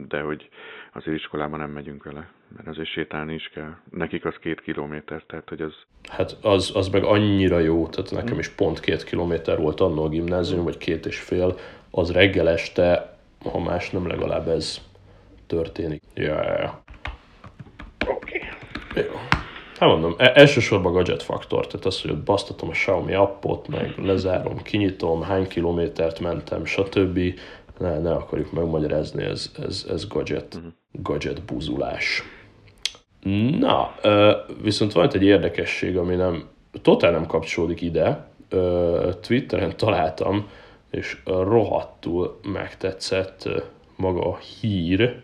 [0.08, 0.48] de hogy
[0.92, 3.74] azért iskolában nem megyünk vele, mert azért sétálni is kell.
[3.90, 5.74] Nekik az két kilométer, tehát, hogy az...
[6.10, 10.08] Hát az, az meg annyira jó, tehát nekem is pont két kilométer volt annó a
[10.08, 11.58] gimnázium, vagy két és fél,
[11.90, 13.18] az reggel este,
[13.50, 14.80] ha más nem legalább ez
[15.46, 16.02] történik.
[16.14, 16.82] Ja, ja, ja.
[18.06, 18.36] Oké.
[18.36, 18.48] Okay.
[18.94, 19.02] Jó.
[19.78, 24.62] Hát mondom, e- elsősorban gadget faktor, tehát az, hogy basztatom a Xiaomi appot, meg lezárom,
[24.62, 27.20] kinyitom, hány kilométert mentem, stb.
[27.78, 30.72] Ne, ne akarjuk megmagyarázni, ez, ez, ez gadget, uh-huh.
[30.92, 32.22] gadget buzulás.
[33.58, 33.94] Na,
[34.62, 36.48] viszont van egy érdekesség, ami nem,
[36.82, 38.26] totál nem kapcsolódik ide.
[39.20, 40.48] Twitteren találtam,
[40.90, 43.48] és rohadtul megtetszett
[43.96, 45.22] maga a hír.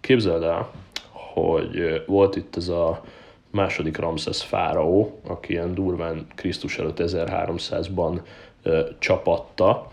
[0.00, 0.70] Képzeld el,
[1.48, 3.02] hogy volt itt ez a
[3.50, 8.20] második Ramses fáraó, aki ilyen durván Krisztus előtt 1300-ban
[8.98, 9.90] csapatta.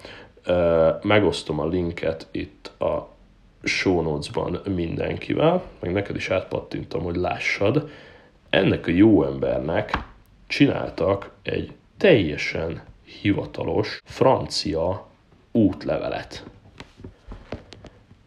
[1.02, 3.10] Megosztom a linket itt a
[3.64, 7.90] show notes-ban mindenkivel, meg neked is átpattintom, hogy lássad.
[8.50, 9.98] Ennek a jó embernek
[10.48, 12.82] csináltak egy teljesen
[13.22, 15.08] hivatalos francia
[15.52, 16.44] útlevelet.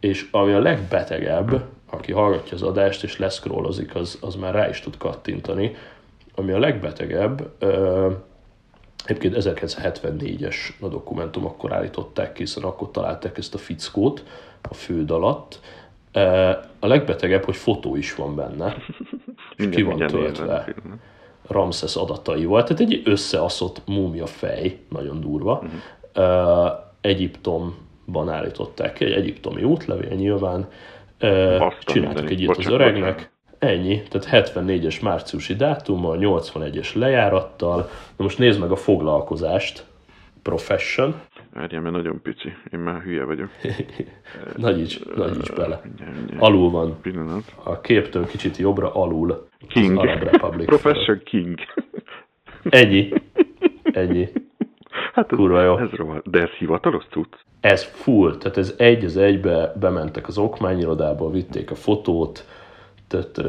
[0.00, 4.80] És ami a legbetegebb, aki hallgatja az adást és leszkrollozik, az, az már rá is
[4.80, 5.74] tud kattintani.
[6.34, 7.50] Ami a legbetegebb,
[9.04, 14.24] egyébként 1974-es a dokumentum akkor állították ki, hiszen akkor találták ezt a fickót
[14.62, 15.60] a főd alatt.
[16.78, 18.76] A legbetegebb, hogy fotó is van benne,
[19.56, 20.74] és ki van töltve
[21.46, 22.62] Ramses adataival.
[22.62, 25.62] Tehát egy összeaszott múmia fej, nagyon durva.
[26.14, 26.72] Uh-huh.
[27.00, 30.68] Egyiptomban állították egy egyiptomi útlevél nyilván,
[31.80, 33.30] Csináltak egy az öregnek.
[33.58, 37.76] Ennyi, tehát 74-es márciusi dátummal, 81-es lejárattal.
[38.16, 39.84] Na most nézd meg a foglalkozást.
[40.42, 41.14] Profession.
[41.54, 42.52] Várjál, mert nagyon pici.
[42.72, 43.50] Én már hülye vagyok.
[44.56, 45.80] nagyíts, nagyíts bele.
[46.38, 47.00] Alul van.
[47.02, 47.54] Pillanat.
[47.62, 49.48] A képtől kicsit jobbra alul.
[49.68, 49.98] King.
[49.98, 50.66] Arab Republic.
[50.66, 51.58] Profession King.
[52.62, 53.12] Ennyi.
[53.82, 54.28] Ennyi.
[55.12, 55.78] Hát Kurva jó.
[55.78, 56.30] Ez rohadt.
[56.30, 57.34] De ez hivatalos cucc?
[57.60, 62.44] Ez full, tehát ez egy az egybe bementek az okmányirodába, vitték a fotót.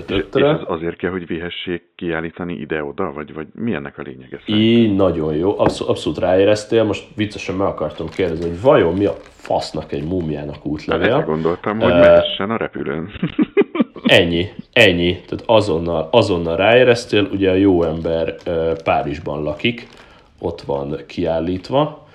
[0.07, 4.39] És ez azért kell, hogy vihessék kiállítani ide-oda, vagy, vagy mi ennek a lényege?
[4.45, 9.15] Így, nagyon jó, abszolút, abszolút ráéreztél, most viccesen meg akartam kérdezni, hogy vajon mi a
[9.29, 11.13] fasznak egy múmiának útlevél?
[11.13, 13.11] Hát gondoltam, hogy uh, mehessen a repülőn.
[14.03, 19.87] ennyi, ennyi, tehát azonnal, azonnal ráéreztél, ugye a jó ember uh, Párizsban lakik,
[20.41, 22.07] ott van kiállítva,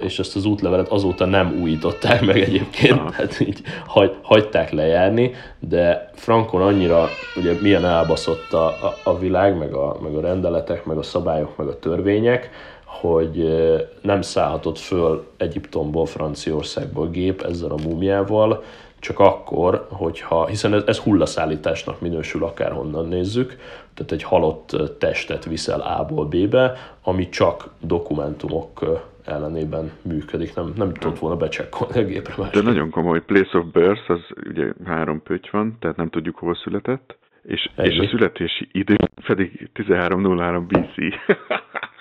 [0.00, 3.10] és ezt az útlevelet azóta nem újították meg egyébként, Aha.
[3.10, 9.58] tehát így hagy, hagyták lejárni, de Frankon annyira, ugye milyen elbaszott a, a, a világ,
[9.58, 12.50] meg a, meg a rendeletek, meg a szabályok, meg a törvények,
[12.84, 13.58] hogy
[14.02, 18.62] nem szállhatott föl Egyiptomból, Franciaországból gép ezzel a múmiával,
[19.02, 23.56] csak akkor, hogyha, hiszen ez, ez hullaszállításnak minősül akárhonnan nézzük,
[23.94, 31.18] tehát egy halott testet viszel A-ból B-be, ami csak dokumentumok ellenében működik, nem, nem tudott
[31.18, 32.50] volna becsekkolni a gépre más.
[32.50, 33.20] De nagyon komoly.
[33.24, 37.98] Place of birth, az ugye három pöty van, tehát nem tudjuk hol született, és, és
[37.98, 40.94] a születési idő pedig 1303 BC.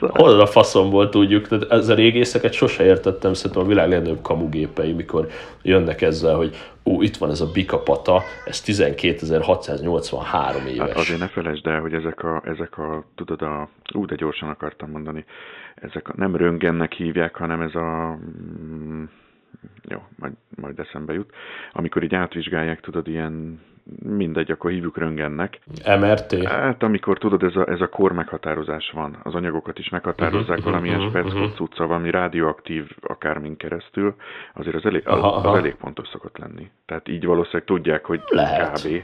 [0.00, 4.92] Hol a faszomból tudjuk, tehát ez a régészeket sose értettem, szerintem a világ legnagyobb kamugépei,
[4.92, 5.28] mikor
[5.62, 10.78] jönnek ezzel, hogy ú, itt van ez a bikapata, ez 12.683 éves.
[10.78, 14.48] Hát azért ne felejtsd el, hogy ezek a, ezek a tudod, a, ú, de gyorsan
[14.48, 15.24] akartam mondani,
[15.74, 18.18] ezek a, nem röngennek hívják, hanem ez a,
[18.64, 19.04] mm,
[19.88, 21.30] jó, majd, majd eszembe jut,
[21.72, 23.60] amikor így átvizsgálják, tudod, ilyen
[24.02, 25.60] mindegy, akkor hívjuk röngennek.
[26.00, 26.44] MRT?
[26.44, 29.16] Hát amikor tudod, ez a, ez a kor meghatározás van.
[29.22, 31.54] Az anyagokat is meghatározzák uh-huh, valamilyen uh-huh, uh-huh.
[31.54, 34.14] cucca, valami radioaktív akármin keresztül,
[34.54, 36.70] azért az elég, aha, az, az elég pontos szokott lenni.
[36.86, 38.82] Tehát így valószínűleg tudják, hogy Lehet.
[38.82, 39.02] kb.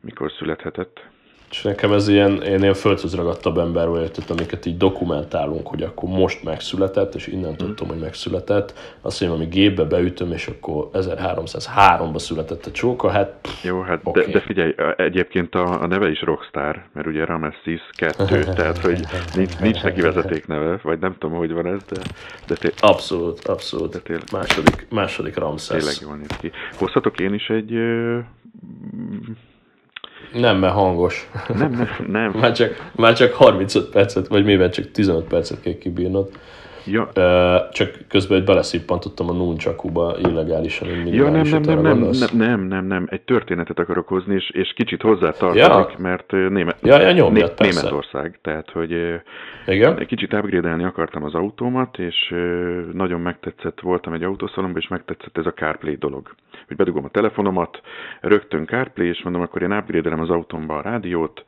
[0.00, 1.10] mikor születhetett.
[1.52, 6.08] És nekem ez ilyen, én ilyen földhöz ragadtabb ember vagyok, amiket így dokumentálunk, hogy akkor
[6.08, 7.56] most megszületett, és innen mm.
[7.56, 8.96] tudtam, hogy megszületett.
[9.00, 14.00] Azt mondom, ami gépbe beütöm, és akkor 1303-ba született a csóka, hát pff, Jó, hát
[14.02, 14.24] okay.
[14.24, 19.00] de, de, figyelj, egyébként a, a neve is Rockstar, mert ugye Ramesses 2, tehát hogy
[19.34, 22.00] nincs, nincs neki vezeték neve, vagy nem tudom, hogy van ez, de,
[22.46, 23.92] de té- Abszolút, abszolút.
[23.92, 25.76] De tél- második, második Ramses.
[25.76, 26.50] Tényleg jól néz ki.
[26.78, 27.72] Hozhatok én is egy
[30.32, 31.30] nem, mert hangos.
[31.58, 32.30] Nem, nem, nem.
[32.40, 36.30] már, csak, már csak 35 percet, vagy mivel csak 15 percet kell kibírnod.
[36.86, 37.08] Ja.
[37.72, 40.88] csak közben egy beleszippantottam a Nuncsakuba illegálisan.
[41.06, 44.72] Ja, nem, nem, nem, nem, nem, nem, nem, nem, egy történetet akarok hozni, és, és
[44.72, 45.90] kicsit hozzá tartozik, ja.
[45.98, 48.90] mert Német, ja, ja, nyomjad, né, Németország, tehát, hogy
[49.66, 49.98] Igen?
[49.98, 52.34] egy kicsit upgrade akartam az autómat, és
[52.92, 56.34] nagyon megtetszett, voltam egy autószalomban, és megtetszett ez a CarPlay dolog.
[56.66, 57.80] Hogy bedugom a telefonomat,
[58.20, 61.44] rögtön CarPlay, és mondom, akkor én upgrade az autómba a rádiót,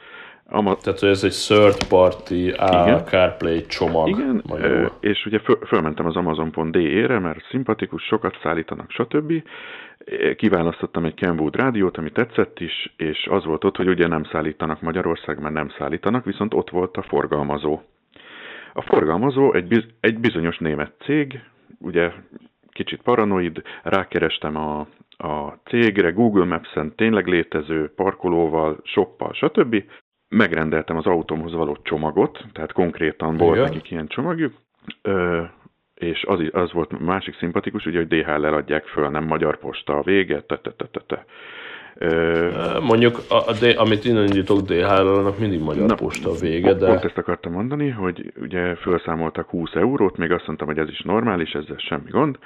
[0.47, 0.77] Ama...
[0.77, 4.09] Tehát, hogy ez egy third party A CarPlay csomag.
[4.09, 4.91] Igen, magyarul.
[5.01, 9.33] és ugye föl, fölmentem az Amazon.de-re, mert szimpatikus, sokat szállítanak, stb.
[10.37, 14.81] Kiválasztottam egy Kenwood rádiót, ami tetszett is, és az volt ott, hogy ugye nem szállítanak
[14.81, 17.81] Magyarországban, nem szállítanak, viszont ott volt a forgalmazó.
[18.73, 21.41] A forgalmazó egy, biz, egy bizonyos német cég,
[21.79, 22.13] ugye
[22.73, 24.79] kicsit paranoid, rákerestem a,
[25.17, 29.85] a cégre, Google Maps-en tényleg létező parkolóval, shoppal, stb
[30.37, 33.69] megrendeltem az autómhoz való csomagot, tehát konkrétan volt Igen.
[33.69, 34.53] nekik ilyen csomagjuk,
[35.03, 35.43] ö,
[35.95, 40.03] és az, az volt másik szimpatikus, ugye, hogy DHL-el adják föl, nem magyar posta a
[40.03, 41.25] vége, te, te, te, te, te.
[41.99, 46.75] Ö, Mondjuk, a, a D, amit innen indítok DHL-nak mindig magyar na, posta a vége,
[46.75, 46.87] de...
[46.87, 51.01] Pont ezt akartam mondani, hogy ugye felszámoltak 20 eurót, még azt mondtam, hogy ez is
[51.01, 52.39] normális, ezzel semmi gond,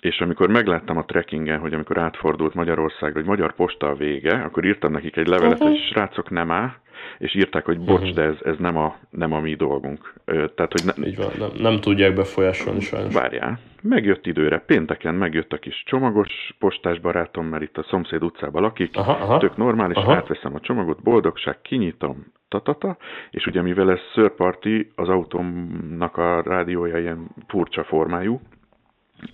[0.00, 4.64] és amikor megláttam a trekkingen, hogy amikor átfordult Magyarország, hogy magyar posta a vége, akkor
[4.64, 5.68] írtam nekik egy levelet, uh-huh.
[5.68, 6.72] hogy srácok nem áll,
[7.18, 8.14] és írták, hogy bocs, uh-huh.
[8.14, 10.14] de ez, ez nem, a, nem a mi dolgunk.
[10.24, 13.14] Tehát, hogy ne, Így van, nem, nem tudják befolyásolni sajnos.
[13.14, 18.62] Várjál, megjött időre, pénteken megjött a kis csomagos postás barátom, mert itt a szomszéd utcában
[18.62, 19.38] lakik, aha, aha.
[19.38, 20.14] tök normális, aha.
[20.14, 22.96] átveszem a csomagot, boldogság, kinyitom, tatata,
[23.30, 28.40] és ugye mivel ez szörparti, az autómnak a rádiója ilyen furcsa formájú,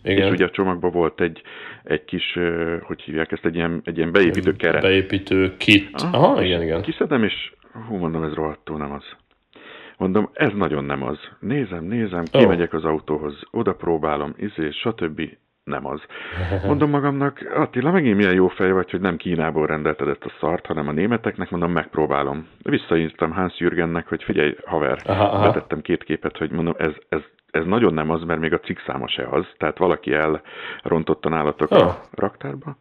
[0.02, 0.26] igen.
[0.26, 1.42] És ugye a csomagban volt egy,
[1.82, 2.38] egy kis,
[2.82, 4.82] hogy hívják ezt, egy ilyen, egy ilyen beépítő keret.
[4.82, 5.90] Beépítő kit.
[5.92, 6.82] Aha, Aha igen, igen.
[6.82, 7.52] Kiszedem, és
[7.88, 9.04] hú, mondom, ez rohadtul nem az.
[9.96, 11.18] Mondom, ez nagyon nem az.
[11.38, 15.20] Nézem, nézem, kimegyek az autóhoz, oda próbálom, izé, stb.
[15.64, 16.00] Nem az.
[16.64, 20.66] Mondom magamnak, Attila, megint milyen jó fej vagy, hogy nem Kínából rendelted ezt a szart,
[20.66, 22.48] hanem a németeknek, mondom, megpróbálom.
[22.62, 25.46] Visszaírtam Hans Jürgennek, hogy figyelj, haver, aha, aha.
[25.46, 27.20] betettem két képet, hogy mondom, ez, ez,
[27.50, 31.82] ez nagyon nem az, mert még a cikkszáma se az, tehát valaki elrontotta nálatok oh.
[31.82, 32.76] a raktárba.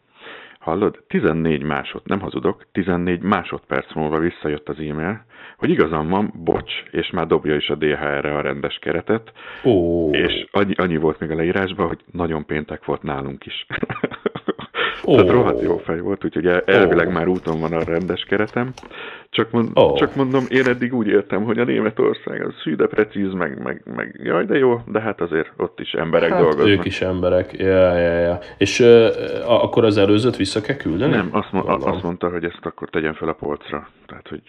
[0.62, 1.04] Hallod?
[1.08, 5.26] 14 másod, nem hazudok, 14 másodperc múlva visszajött az e-mail,
[5.58, 9.32] hogy igazam van, bocs, és már dobja is a DHR-re a rendes keretet.
[9.64, 10.18] Oh.
[10.18, 13.66] És annyi, annyi volt még a leírásban, hogy nagyon péntek volt nálunk is.
[15.04, 15.16] Oh.
[15.16, 17.14] Tehát rohadt jó fej volt, úgyhogy elvileg oh.
[17.14, 18.72] már úton van a rendes keretem.
[19.30, 19.98] Csak, mond, oh.
[19.98, 23.82] csak mondom, én eddig úgy értem, hogy a Németország az hű, de precíz, meg, meg,
[23.96, 26.68] meg jaj, de jó, de hát azért ott is emberek hát, dolgoznak.
[26.68, 28.40] Ők is emberek, ja, ja, ja.
[28.58, 29.08] És uh,
[29.46, 31.16] akkor az előzőt vissza kell küldeni?
[31.16, 33.88] Nem, azt, mo- azt mondta, hogy ezt akkor tegyen fel a polcra.
[34.06, 34.42] Tehát, hogy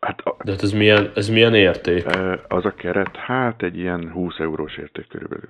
[0.00, 2.06] Hát a, De hát ez milyen, ez milyen érték?
[2.48, 5.48] Az a keret, hát egy ilyen 20 eurós érték körülbelül.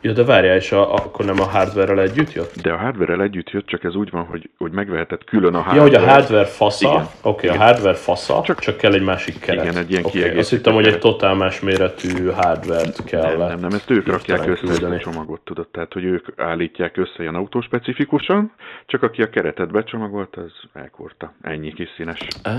[0.00, 2.60] Ja, de várjál, és a, akkor nem a hardware-rel együtt jött?
[2.62, 5.76] De a hardware-rel együtt jött, csak ez úgy van, hogy, hogy megveheted külön a hardware.
[5.76, 9.38] Ja, hogy a hardware fasza, oké, okay, a hardware fasza, csak, csak kell egy másik
[9.38, 9.64] keret.
[9.64, 10.40] Igen, egy ilyen okay, kiegészítő.
[10.40, 13.36] Azt hittem, hogy egy totál más méretű hardware-t kell.
[13.36, 17.16] Nem, nem, nem, ezt ők rakják össze a csomagot, tudod, tehát, hogy ők állítják össze
[17.18, 18.52] ilyen autóspecifikusan,
[18.86, 21.32] csak aki a keretet becsomagolt, az elkurta.
[21.42, 22.20] Ennyi kis színes.
[22.42, 22.52] Ah,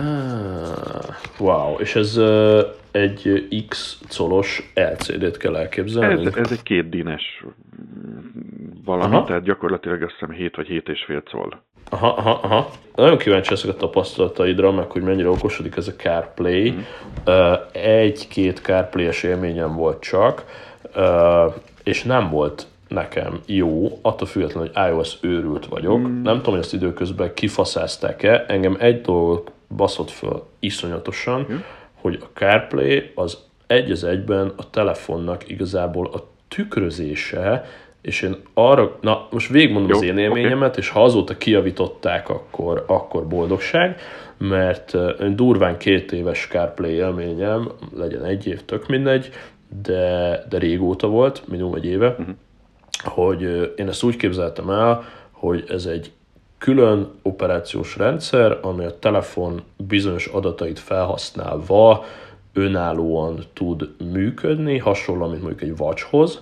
[1.40, 2.60] wow, és ez uh,
[2.92, 6.26] egy X colos LCD-t kell elképzelni?
[6.26, 7.29] Ez, ez egy két dines
[8.86, 9.26] valami, aha.
[9.26, 11.50] tehát gyakorlatilag azt hiszem 7 vagy 7 és fél coll.
[11.90, 12.70] Aha, aha, aha.
[12.96, 16.72] Nagyon kíváncsi leszek a tapasztalataidra, meg hogy mennyire okosodik ez a CarPlay.
[16.72, 16.80] Mm.
[17.72, 20.46] Egy-két CarPlay-es élményem volt csak,
[21.84, 26.00] és nem volt nekem jó, attól függetlenül, hogy iOS őrült vagyok.
[26.00, 26.22] Mm.
[26.22, 28.46] Nem tudom, hogy ezt időközben kifaszázták-e.
[28.48, 31.56] Engem egy dolog baszott föl iszonyatosan, mm
[32.02, 37.66] hogy a CarPlay az egy az egyben a telefonnak igazából a tükrözése
[38.02, 40.84] és én arra, na most végigmondom Jó, az én élményemet, okay.
[40.84, 44.00] és ha azóta kiavították, akkor, akkor boldogság,
[44.38, 44.96] mert
[45.36, 49.30] durván két éves CarPlay élményem, legyen egy év, tök mindegy,
[49.84, 52.36] de, de régóta volt, minimum egy éve, uh-huh.
[53.04, 56.12] hogy én ezt úgy képzeltem el, hogy ez egy
[56.58, 62.06] külön operációs rendszer, ami a telefon bizonyos adatait felhasználva
[62.54, 66.42] önállóan tud működni, hasonló, mint mondjuk egy watchhoz,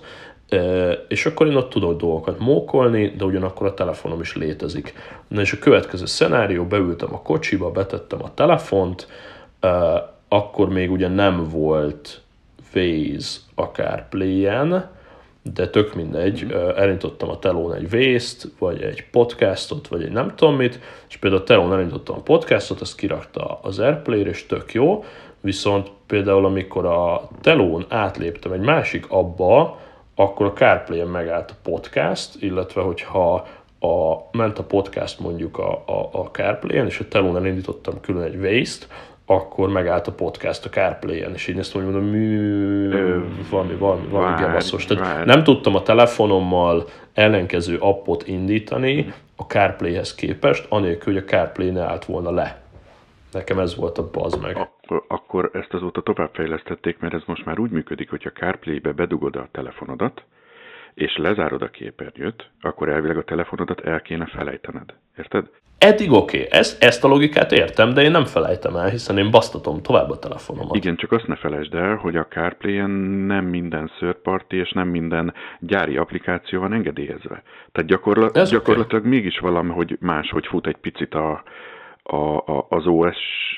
[1.08, 4.94] és akkor én ott tudok dolgokat mókolni, de ugyanakkor a telefonom is létezik.
[5.28, 9.08] Na és a következő szenárió, beültem a kocsiba, betettem a telefont,
[10.28, 12.20] akkor még ugye nem volt
[12.74, 14.90] Waze akár Play-en,
[15.54, 16.50] de tök mindegy, mm.
[16.76, 21.42] elindítottam a telón egy vészt, vagy egy podcastot, vagy egy nem tudom mit, és például
[21.42, 25.04] a telón elindítottam a podcastot, azt kirakta az Airplay-re, és tök jó,
[25.40, 29.78] viszont például amikor a telón átléptem egy másik abba,
[30.14, 33.46] akkor a CarPlay-en megállt a podcast, illetve hogyha
[33.80, 38.36] a, ment a podcast mondjuk a, a, a CarPlay-en, és a telón elindítottam külön egy
[38.36, 38.86] waste
[39.30, 42.88] akkor megállt a podcast a CarPlay-en, és így ezt mondom, mű,
[43.50, 44.84] valami, valami, valami gebasszos.
[44.84, 51.70] Tehát nem tudtam a telefonommal ellenkező appot indítani a CarPlay-hez képest, anélkül, hogy a CarPlay
[51.70, 52.60] ne állt volna le.
[53.32, 54.56] Nekem ez volt a baz meg.
[54.56, 59.36] Akkor, akkor ezt azóta továbbfejlesztették, mert ez most már úgy működik, hogy a CarPlay-be bedugod
[59.36, 60.22] a telefonodat,
[60.94, 64.94] és lezárod a képernyőt, akkor elvileg a telefonodat el kéne felejtened.
[65.18, 65.50] Érted?
[65.78, 66.58] Eddig oké, okay.
[66.58, 70.18] ezt, ezt a logikát értem, de én nem felejtem el, hiszen én basztatom tovább a
[70.18, 70.76] telefonomat.
[70.76, 72.90] Igen, csak azt ne felejtsd el, hogy a CarPlay-en
[73.26, 77.42] nem minden third party és nem minden gyári applikáció van engedélyezve.
[77.72, 79.16] Tehát gyakorlat, gyakorlatilag okay.
[79.16, 81.42] mégis valami, hogy máshogy fut egy picit a,
[82.10, 83.16] a, a, az OS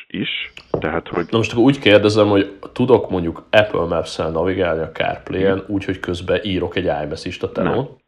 [0.09, 1.27] is, tehát hogy...
[1.31, 6.01] Na most akkor úgy kérdezem, hogy tudok mondjuk Apple Maps-en navigálni a CarPlay-en, úgy, hogy
[6.01, 7.75] közben írok egy iMessage-t a telón?
[7.75, 7.99] Nem.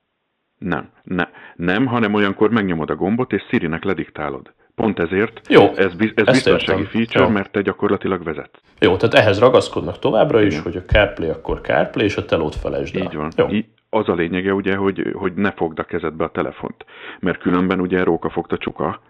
[0.58, 4.52] Nem, nem, nem, hanem olyankor megnyomod a gombot, és Siri-nek lediktálod.
[4.74, 6.84] Pont ezért Jó, ez, ez biztonsági értem.
[6.84, 7.30] feature, Jó.
[7.30, 8.60] mert te gyakorlatilag vezet.
[8.78, 10.62] Jó, tehát ehhez ragaszkodnak továbbra is, Igen.
[10.62, 13.02] hogy a CarPlay akkor CarPlay, és a telót felejtsd el.
[13.02, 13.32] Így van.
[13.36, 13.46] Jó.
[13.90, 16.84] az a lényege ugye, hogy, hogy ne fogd a kezedbe a telefont,
[17.20, 19.00] mert különben ugye róka fogta csuka,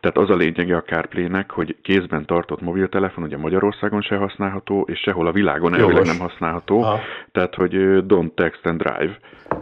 [0.00, 4.98] tehát az a lényege a CarPlay-nek, hogy kézben tartott mobiltelefon, ugye Magyarországon se használható, és
[4.98, 6.82] sehol a világon elvileg nem használható.
[6.82, 7.00] Aha.
[7.32, 7.72] Tehát, hogy
[8.06, 9.18] don't text and drive,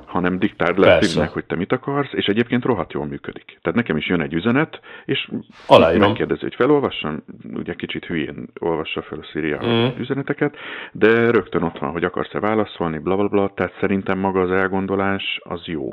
[0.06, 3.58] hanem diktáld le szívnek, hogy te mit akarsz, és egyébként rohadt jól működik.
[3.62, 5.30] Tehát nekem is jön egy üzenet, és
[5.66, 6.08] Aláírom.
[6.08, 7.24] megkérdezi, hogy felolvassam,
[7.54, 9.86] ugye kicsit hülyén olvassa fel a Siri mm.
[9.98, 10.56] üzeneteket,
[10.92, 15.40] de rögtön ott van, hogy akarsz-e válaszolni, bla, bla, bla, tehát szerintem maga az elgondolás
[15.42, 15.92] az jó.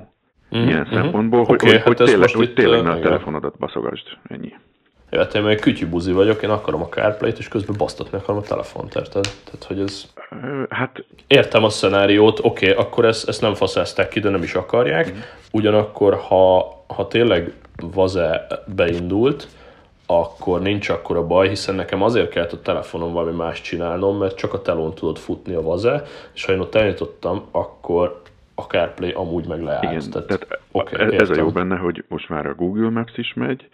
[0.56, 0.68] Mm-hmm.
[0.68, 1.02] Ilyen mm-hmm.
[1.02, 4.08] szempontból, hogy, okay, hogy, hát hogy tényleg, hogy tényleg ne a telefonodat baszogasd.
[4.30, 4.54] Ennyi.
[5.10, 8.42] Ja, hát én meg kütyűbuzi vagyok, én akarom a CarPlay-t, és közben basztatni akarom a
[8.42, 9.24] telefont, érted?
[9.44, 10.06] Tehát, hogy ez...
[10.70, 11.04] Hát...
[11.28, 15.14] Értem a szenáriót, oké, okay, akkor ezt, ezt nem faszázták ki, de nem is akarják.
[15.14, 15.18] Mm.
[15.52, 17.54] Ugyanakkor, ha, ha tényleg
[17.94, 19.48] Vaze beindult,
[20.06, 24.36] akkor nincs akkor a baj, hiszen nekem azért kellett a telefonon valami más csinálnom, mert
[24.36, 28.22] csak a telón tudod futni a Vaze, és ha én ott elnyitottam, akkor
[28.60, 29.84] a CarPlay amúgy meg leállt.
[29.84, 31.32] Igen, tehát, tehát okay, ez értem.
[31.32, 33.70] a jó benne, hogy most már a Google Maps is megy,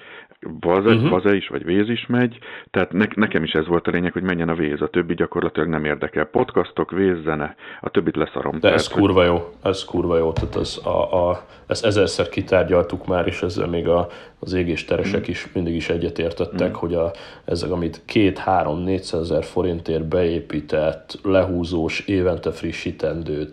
[0.60, 1.10] Vaze, uh-huh.
[1.10, 2.38] Vaze is, vagy Véz is megy,
[2.72, 5.70] tehát ne, nekem is ez volt a lényeg, hogy menjen a Véz, a többi gyakorlatilag
[5.70, 6.26] nem érdekel.
[6.26, 8.54] Podcastok, Véz, zene, a többit leszarom.
[8.54, 9.02] De tehát, ez hogy...
[9.02, 13.68] kurva jó, ez kurva jó, tehát az, a, a, ezt ezerszer kitárgyaltuk már, és ezzel
[13.68, 14.08] még a,
[14.40, 15.30] az égésteresek uh-huh.
[15.30, 16.80] is mindig is egyetértettek, uh-huh.
[16.80, 17.12] hogy a,
[17.46, 23.52] ezek, amit két, három, négyszázezer forintért beépített, lehúzós, évente frissítendő,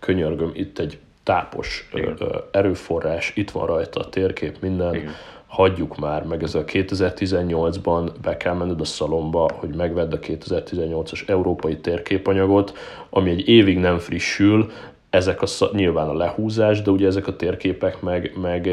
[0.00, 2.18] könyörgöm, itt egy tápos Igen.
[2.50, 5.12] erőforrás, itt van rajta a térkép, minden, Igen.
[5.46, 11.28] hagyjuk már, meg ez a 2018-ban be kell menned a szalomba, hogy megvedd a 2018-as
[11.28, 12.72] európai térképanyagot,
[13.10, 14.70] ami egy évig nem frissül,
[15.12, 18.70] ezek a, nyilván a lehúzás, de ugye ezek a térképek meg, meg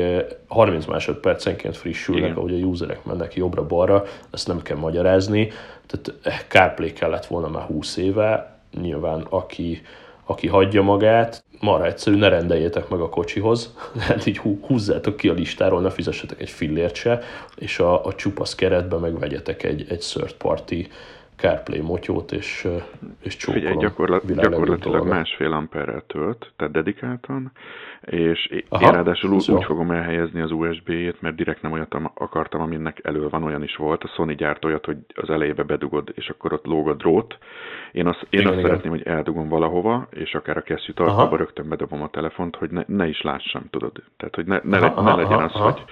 [0.48, 2.38] 30 másodpercenként frissülnek, Igen.
[2.38, 5.52] ahogy a userek mennek jobbra-balra, ezt nem kell magyarázni,
[5.88, 9.82] tehát CarPlay kellett volna már 20 éve, nyilván aki
[10.30, 13.76] aki hagyja magát, marha egyszerű, ne rendeljétek meg a kocsihoz,
[14.08, 17.20] hát így húzzátok ki a listáról, ne fizessetek egy fillért se,
[17.56, 20.88] és a, a csupasz keretbe meg vegyetek egy, egy third party
[21.36, 22.68] CarPlay motyót, és,
[23.22, 23.68] és csókolom.
[23.68, 27.52] Figyelj, gyakorlat, gyakorlatilag másfél amperrel tölt, tehát dedikáltan,
[28.02, 32.62] és Aha, én ráadásul úgy, úgy fogom elhelyezni az USB-jét, mert direkt nem olyat akartam,
[32.62, 34.04] aminek elő van, olyan is volt.
[34.04, 37.38] A Sony gyárt olyat, hogy az elejébe bedugod, és akkor ott lóg a drót.
[37.92, 38.70] Én azt, én igen, azt igen.
[38.70, 42.84] szeretném, hogy eldugom valahova, és akár a kesztyű tartóba rögtön bedobom a telefont, hogy ne,
[42.88, 44.04] ne is lássam, tudod.
[44.18, 45.72] Tehát, hogy ne, ne, aha, ne legyen az, aha.
[45.72, 45.84] hogy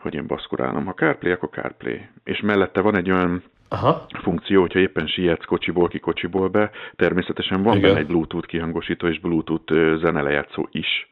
[0.00, 0.84] hogy én baszkurálom.
[0.84, 2.00] Ha CarPlay, akkor CarPlay.
[2.24, 4.06] És mellette van egy olyan Aha.
[4.22, 7.88] funkció, hogyha éppen sietsz kocsiból ki kocsiból be, természetesen van Igen.
[7.88, 11.08] benne egy Bluetooth kihangosító és Bluetooth zenelejátszó is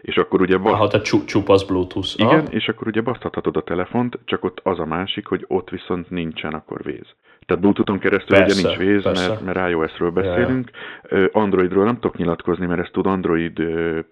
[0.00, 0.56] és akkor ugye...
[0.56, 0.76] Baszt...
[0.76, 2.08] Ha te csupasz Bluetooth.
[2.16, 2.50] Igen, Aha.
[2.50, 6.54] és akkor ugye basztathatod a telefont, csak ott az a másik, hogy ott viszont nincsen
[6.54, 7.14] akkor véz.
[7.46, 10.70] Tehát Bluetooth-on keresztül persze, ugye nincs véz, mert, mert iOS-ről beszélünk.
[11.10, 11.28] Ja.
[11.32, 13.62] Androidról nem tudok nyilatkozni, mert ezt tud Android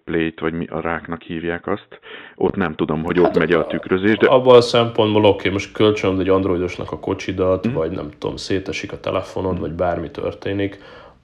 [0.05, 2.01] Plate, vagy mi a ráknak hívják azt.
[2.37, 4.17] Ott nem tudom, hogy ott hát megy a tükrözés.
[4.17, 4.27] De...
[4.27, 7.73] Abban a szempontból oké, okay, most kölcsönöd egy androidosnak a kocsidat, mm.
[7.73, 9.61] vagy nem tudom, szétesik a telefonod, mm.
[9.61, 10.79] vagy bármi történik,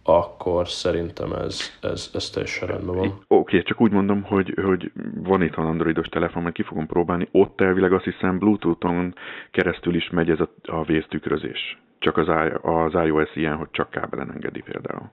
[0.06, 3.06] akkor szerintem ez, ez, ez teljesen rendben van.
[3.06, 6.86] Oké, okay, csak úgy mondom, hogy, hogy van itt van androidos telefon, majd ki fogom
[6.86, 9.14] próbálni, ott elvileg azt hiszem Bluetooth-on
[9.50, 11.78] keresztül is megy ez a, a vésztükrözés.
[11.98, 12.28] Csak az,
[12.62, 15.10] az iOS ilyen, hogy csak kábelen engedi például.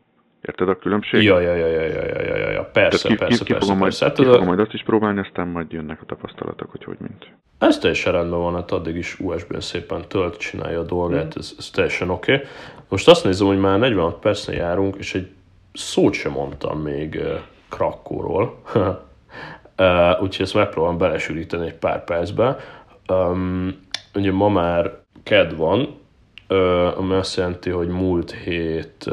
[0.47, 1.23] Érted a különbség?
[1.23, 2.63] Ja, ja, ja, ja, ja, ja, ja, ja.
[2.63, 4.05] persze, ki, persze, ki, ki, persze, fogom persze.
[4.05, 6.97] Majd, hát ki fogom majd azt is próbálni, aztán majd jönnek a tapasztalatok, hogy hogy
[6.99, 7.27] mint.
[7.57, 11.39] Ez teljesen rendben van, hát addig is USB-n szépen tölt, csinálja a dolgát, mm.
[11.39, 12.33] ez, ez teljesen oké.
[12.33, 12.45] Okay.
[12.89, 15.29] Most azt nézem, hogy már 46 percnél járunk, és egy
[15.73, 17.19] szót sem mondtam még
[17.69, 18.61] Krakóról.
[19.77, 22.57] uh, úgyhogy ezt megpróbálom belesűríteni egy pár percbe.
[23.07, 23.79] Um,
[24.13, 25.99] ugye ma már KED van,
[26.95, 29.09] ami azt jelenti, hogy múlt hét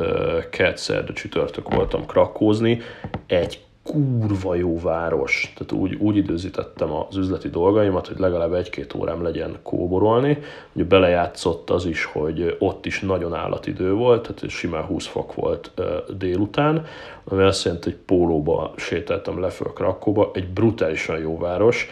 [0.51, 2.80] kedszerre csütörtök voltam krakózni.
[3.26, 9.22] Egy kurva jó város, tehát úgy, úgy időzítettem az üzleti dolgaimat, hogy legalább egy-két órám
[9.22, 10.39] legyen kóborolni.
[10.72, 15.72] Ugye belejátszott az is, hogy ott is nagyon állatidő volt, tehát simán 20 fok volt
[16.18, 16.86] délután,
[17.24, 21.89] ami azt jelenti, hogy pólóba sétáltam le föl Krakóba, egy brutálisan jó város,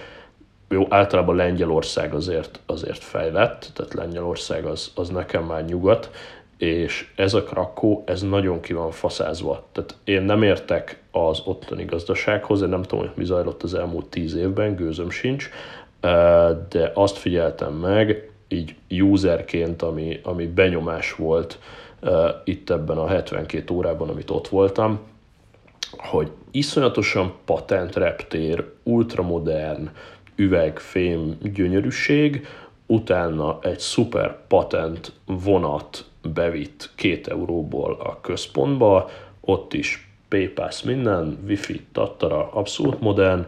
[0.69, 6.11] jó, általában Lengyelország azért, azért fejlett, tehát Lengyelország az, az nekem már nyugat,
[6.59, 9.65] és ez a Krakó, ez nagyon ki van faszázva.
[9.73, 14.07] Tehát én nem értek az ottani gazdasághoz, én nem tudom, hogy mi zajlott az elmúlt
[14.07, 15.51] tíz évben, gőzöm sincs,
[16.69, 21.59] de azt figyeltem meg, így userként, ami, ami benyomás volt
[22.45, 25.01] itt ebben a 72 órában, amit ott voltam,
[25.97, 29.91] hogy iszonyatosan patent reptér, ultramodern,
[30.37, 32.47] üvegfém gyönyörűség,
[32.87, 39.11] utána egy szuper patent vonat bevitt két euróból a központba,
[39.41, 43.47] ott is PayPass minden, wifi, tattara, abszolút modern,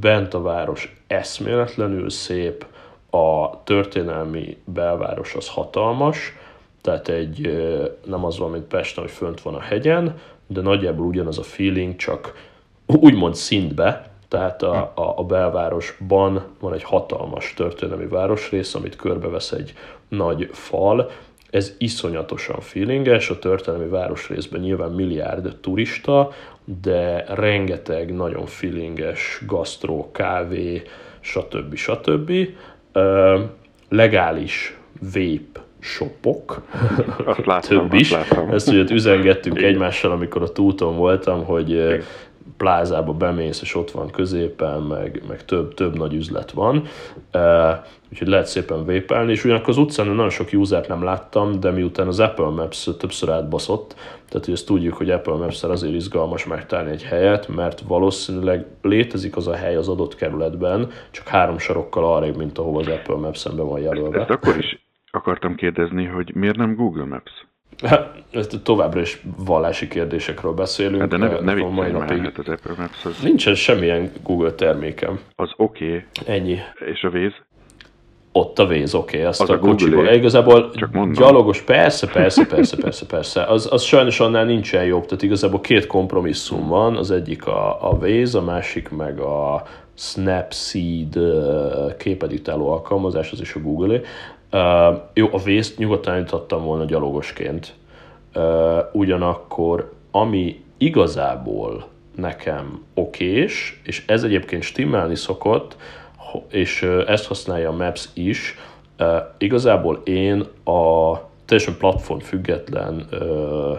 [0.00, 2.66] bent a város eszméletlenül szép,
[3.10, 6.32] a történelmi belváros az hatalmas,
[6.80, 7.62] tehát egy,
[8.06, 11.96] nem az van, mint Pesten, hogy fönt van a hegyen, de nagyjából ugyanaz a feeling,
[11.96, 12.32] csak
[12.86, 19.72] úgymond szintbe, tehát a, a, a belvárosban van egy hatalmas történelmi városrész, amit körbevesz egy
[20.08, 21.10] nagy fal.
[21.50, 26.30] Ez iszonyatosan feelinges, a történelmi városrészben nyilván milliárd turista,
[26.82, 30.82] de rengeteg nagyon feelinges gasztró, kávé,
[31.20, 31.74] stb.
[31.74, 32.32] stb.
[33.88, 36.62] legális vape shopok,
[37.24, 38.12] azt láttam, több is.
[38.12, 38.50] Azt láttam.
[38.50, 42.02] Ezt ugye üzengettünk egymással, amikor a túton voltam, hogy
[42.58, 46.76] plázába bemész, és ott van középen, meg, meg több, több nagy üzlet van,
[47.34, 47.76] uh,
[48.10, 52.06] úgyhogy lehet szépen vépelni, és ugyanakkor az utcán nagyon sok usert nem láttam, de miután
[52.06, 53.94] az Apple Maps többször átbaszott,
[54.28, 59.36] tehát hogy ezt tudjuk, hogy Apple maps azért izgalmas megtalálni egy helyet, mert valószínűleg létezik
[59.36, 63.56] az a hely az adott kerületben, csak három sarokkal arrébb, mint ahol az Apple Maps-en
[63.56, 64.20] be van jelölve.
[64.20, 67.46] Ezt akkor is akartam kérdezni, hogy miért nem Google Maps?
[67.86, 71.00] Hát, ezt továbbra is vallási kérdésekről beszélünk.
[71.00, 72.22] Hát de ne, ne mai napig.
[72.22, 73.20] Hát az Apple Maps az...
[73.22, 75.20] Nincsen semmilyen Google termékem.
[75.36, 75.84] Az oké.
[75.84, 76.36] Okay.
[76.36, 76.58] Ennyi.
[76.92, 77.32] És a víz?
[78.32, 80.06] Ott a víz, oké, okay, azt az a, a kocsiból.
[80.06, 83.44] Igazából Csak gyalogos, persze, persze, persze, persze, persze.
[83.44, 87.98] Az, az sajnos annál nincsen jobb, tehát igazából két kompromisszum van, az egyik a, a
[87.98, 89.62] víz, a másik meg a
[89.94, 91.18] Snapseed
[91.98, 94.00] képeditáló alkalmazás, az is a Google-é.
[94.52, 97.74] Uh, jó, a vészt nyugodtan jutottam volna gyalogosként.
[98.34, 105.76] Uh, ugyanakkor, ami igazából nekem okés, és ez egyébként stimmelni szokott,
[106.50, 108.54] és ezt használja a Maps is,
[108.98, 111.12] uh, igazából én a
[111.44, 113.78] teljesen platform független uh,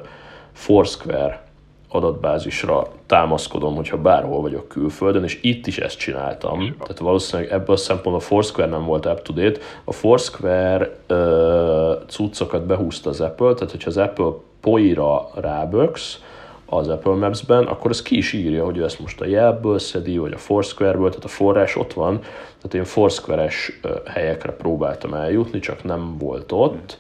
[0.51, 1.48] Foursquare
[1.89, 6.75] adatbázisra támaszkodom, hogyha bárhol vagyok külföldön, és itt is ezt csináltam.
[6.79, 9.59] Tehát valószínűleg ebből a szempontból a Foursquare nem volt up to date.
[9.83, 14.31] A Foursquare uh, cuccokat behúzta az Apple, tehát hogyha az Apple
[14.61, 16.19] poira ráböksz,
[16.65, 20.17] az Apple Maps-ben, akkor ez ki is írja, hogy ő ezt most a jelből szedi,
[20.17, 22.19] vagy a Foursquare-ből, tehát a forrás ott van,
[22.61, 26.97] tehát én Foursquare-es helyekre próbáltam eljutni, csak nem volt ott.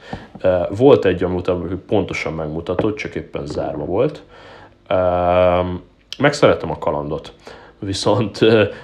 [0.69, 1.49] Volt egy, amit
[1.87, 4.23] pontosan megmutatott, csak éppen zárva volt,
[6.17, 7.33] meg szeretem a kalandot.
[7.79, 8.39] Viszont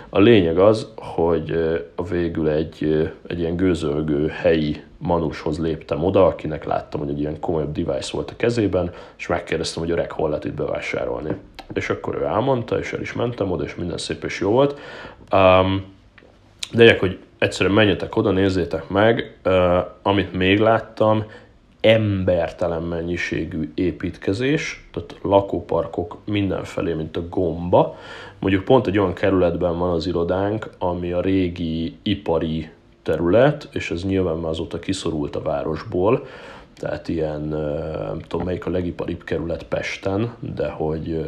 [0.09, 1.51] a lényeg az, hogy
[1.95, 7.39] a végül egy, egy ilyen gőzölgő helyi manushoz léptem oda, akinek láttam, hogy egy ilyen
[7.39, 11.35] komolyabb device volt a kezében, és megkérdeztem, hogy öreg hol lehet itt bevásárolni.
[11.73, 14.79] És akkor ő elmondta, és el is mentem oda, és minden szép és jó volt.
[15.31, 15.93] Um,
[16.71, 21.25] de hogy egyszerűen menjetek oda, nézzétek meg, uh, amit még láttam,
[21.85, 27.95] embertelen mennyiségű építkezés, tehát lakóparkok mindenfelé, mint a gomba.
[28.39, 32.69] Mondjuk pont egy olyan kerületben van az irodánk, ami a régi ipari
[33.03, 36.27] terület, és ez nyilván már azóta kiszorult a városból,
[36.75, 37.41] tehát ilyen,
[38.07, 41.25] nem tudom melyik a legiparibb kerület Pesten, de hogy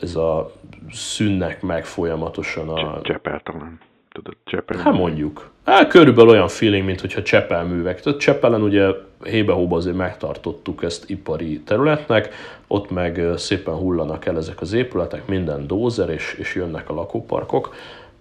[0.00, 0.52] ez a
[0.90, 3.00] szünnek meg folyamatosan a...
[3.02, 3.78] Csepel talán
[4.12, 4.78] tudod, Csepel.
[4.78, 5.50] Hát mondjuk.
[5.64, 8.00] Hát körülbelül olyan feeling, mint hogyha Csepel művek.
[8.00, 8.88] Tehát Csepelen ugye
[9.24, 12.34] hébe-hóba azért megtartottuk ezt ipari területnek,
[12.66, 17.74] ott meg szépen hullanak el ezek az épületek, minden dózer, és, és jönnek a lakóparkok.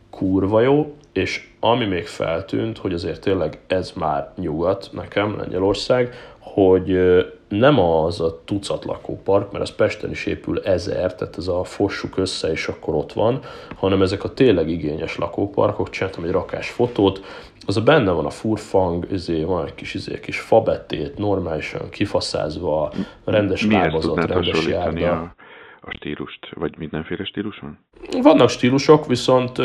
[0.10, 6.14] Kurva jó, és ami még feltűnt, hogy azért tényleg ez már nyugat nekem, Lengyelország,
[6.54, 7.00] hogy
[7.48, 12.18] nem az a tucat lakópark, mert az Pesten is épül ezer, tehát ez a fossuk
[12.18, 13.40] össze, és akkor ott van,
[13.76, 17.22] hanem ezek a tényleg igényes lakóparkok, csináltam egy rakás fotót,
[17.66, 22.94] az a benne van a furfang, izé, van egy kis, izé, kis fabetét, normálisan kifaszázva,
[23.26, 25.12] rendes lábazat, rendes járda.
[25.12, 25.36] A,
[25.82, 27.80] a stílust, vagy mindenféle stílus van?
[28.22, 29.58] Vannak stílusok, viszont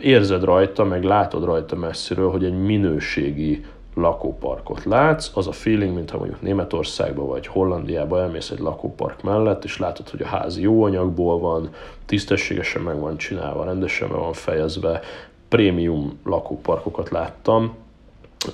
[0.00, 3.64] érzed rajta, meg látod rajta messziről, hogy egy minőségi
[4.00, 9.78] lakóparkot látsz, az a feeling, mintha mondjuk Németországban vagy Hollandiában elmész egy lakópark mellett, és
[9.78, 11.70] látod, hogy a ház jó anyagból van,
[12.06, 15.00] tisztességesen meg van csinálva, rendesen meg van fejezve,
[15.48, 17.74] prémium lakóparkokat láttam,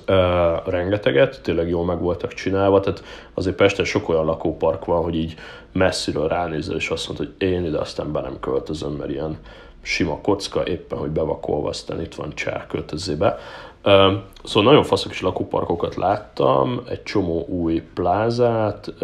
[0.09, 5.15] Uh, rengeteget, tényleg jól meg voltak csinálva, tehát azért Pesten sok olyan lakópark van, hogy
[5.15, 5.35] így
[5.73, 9.39] messziről ránézel, és azt mondod, hogy én ide aztán be nem költözöm, mert ilyen
[9.83, 13.39] sima kocka, éppen, hogy bevakolva, aztán itt van csár költözébe.
[13.85, 18.95] Szóval nagyon faszok is lakóparkokat láttam, egy csomó új plázát,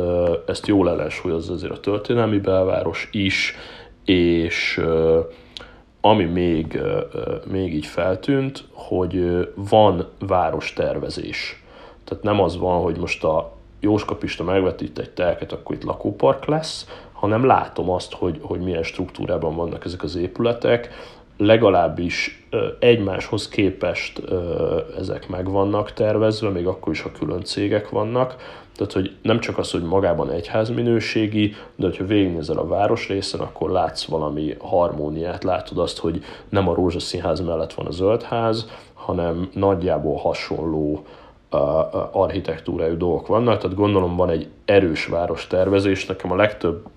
[0.47, 3.55] ezt jól ellensúlyozza azért a történelmi belváros is,
[4.05, 4.81] és
[6.01, 6.81] ami még,
[7.47, 11.65] még így feltűnt, hogy van várostervezés.
[12.05, 15.85] Tehát nem az van, hogy most a Jóska Pista megvetít itt egy telket, akkor itt
[15.85, 20.89] lakópark lesz, hanem látom azt, hogy, hogy milyen struktúrában vannak ezek az épületek,
[21.41, 22.45] legalábbis
[22.79, 24.23] egymáshoz képest
[24.99, 28.37] ezek meg vannak tervezve, még akkor is, ha külön cégek vannak.
[28.77, 33.71] Tehát, hogy nem csak az, hogy magában egyház minőségi, de hogyha végignézel a városrészen, akkor
[33.71, 40.17] látsz valami harmóniát, látod azt, hogy nem a rózsaszínház mellett van a zöldház, hanem nagyjából
[40.17, 41.05] hasonló
[42.13, 46.07] architektúrájú dolgok vannak, tehát gondolom van egy erős város tervezés.
[46.07, 46.89] Nekem a legtöbb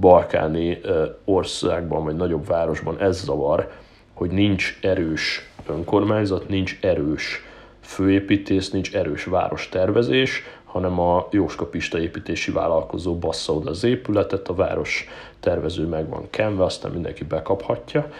[0.00, 0.80] balkáni
[1.24, 3.70] országban, vagy nagyobb városban ez zavar,
[4.14, 7.44] hogy nincs erős önkormányzat, nincs erős
[7.80, 14.54] főépítész, nincs erős várostervezés, hanem a Jóska Pista építési vállalkozó bassza oda az épületet, a
[14.54, 15.06] város
[15.40, 18.12] tervező meg van kenve, aztán mindenki bekaphatja.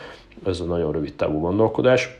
[0.46, 2.19] Ez a nagyon rövid távú gondolkodás.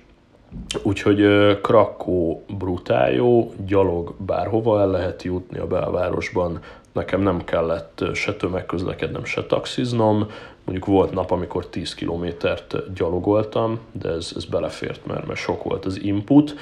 [0.82, 1.20] Úgyhogy
[1.60, 6.58] Krakó brutál jó, gyalog bárhova el lehet jutni a belvárosban.
[6.92, 10.26] Nekem nem kellett se tömegközlekednem, se taxiznom.
[10.64, 15.84] Mondjuk volt nap, amikor 10 kilométert gyalogoltam, de ez, ez belefért, mert, mert sok volt
[15.84, 16.54] az input.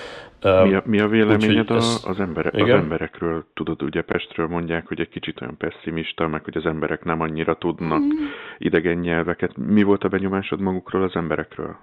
[0.42, 3.44] Mi a, mi a véleményed ez, az, embere, az emberekről?
[3.54, 7.54] Tudod, ugye Pestről mondják, hogy egy kicsit olyan pessimista, meg hogy az emberek nem annyira
[7.54, 8.24] tudnak mm.
[8.58, 9.56] idegen nyelveket.
[9.56, 11.76] Mi volt a benyomásod magukról az emberekről?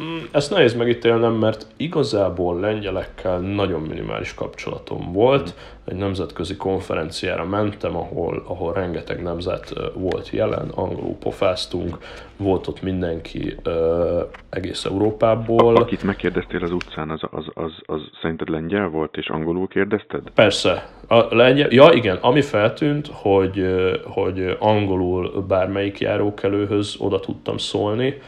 [0.00, 5.54] Mm, ezt nehéz megítélnem, mert igazából lengyelekkel nagyon minimális kapcsolatom volt.
[5.84, 11.98] Egy nemzetközi konferenciára mentem, ahol, ahol rengeteg nemzet volt jelen, angolul pofáztunk,
[12.36, 14.20] volt ott mindenki ö,
[14.50, 15.76] egész Európából.
[15.76, 20.22] Akit megkérdeztél az utcán, az, az, az, az szerinted lengyel volt, és angolul kérdezted?
[20.34, 20.88] Persze.
[21.08, 23.66] A lengyel, ja igen, ami feltűnt, hogy,
[24.04, 28.20] hogy angolul bármelyik járókelőhöz oda tudtam szólni,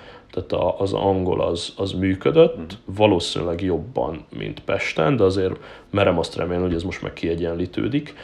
[0.45, 2.65] tehát az angol az, az működött, mm.
[2.85, 5.55] valószínűleg jobban, mint Pesten, de azért
[5.91, 8.15] merem azt remélni, hogy ez most meg kiegyenlítődik.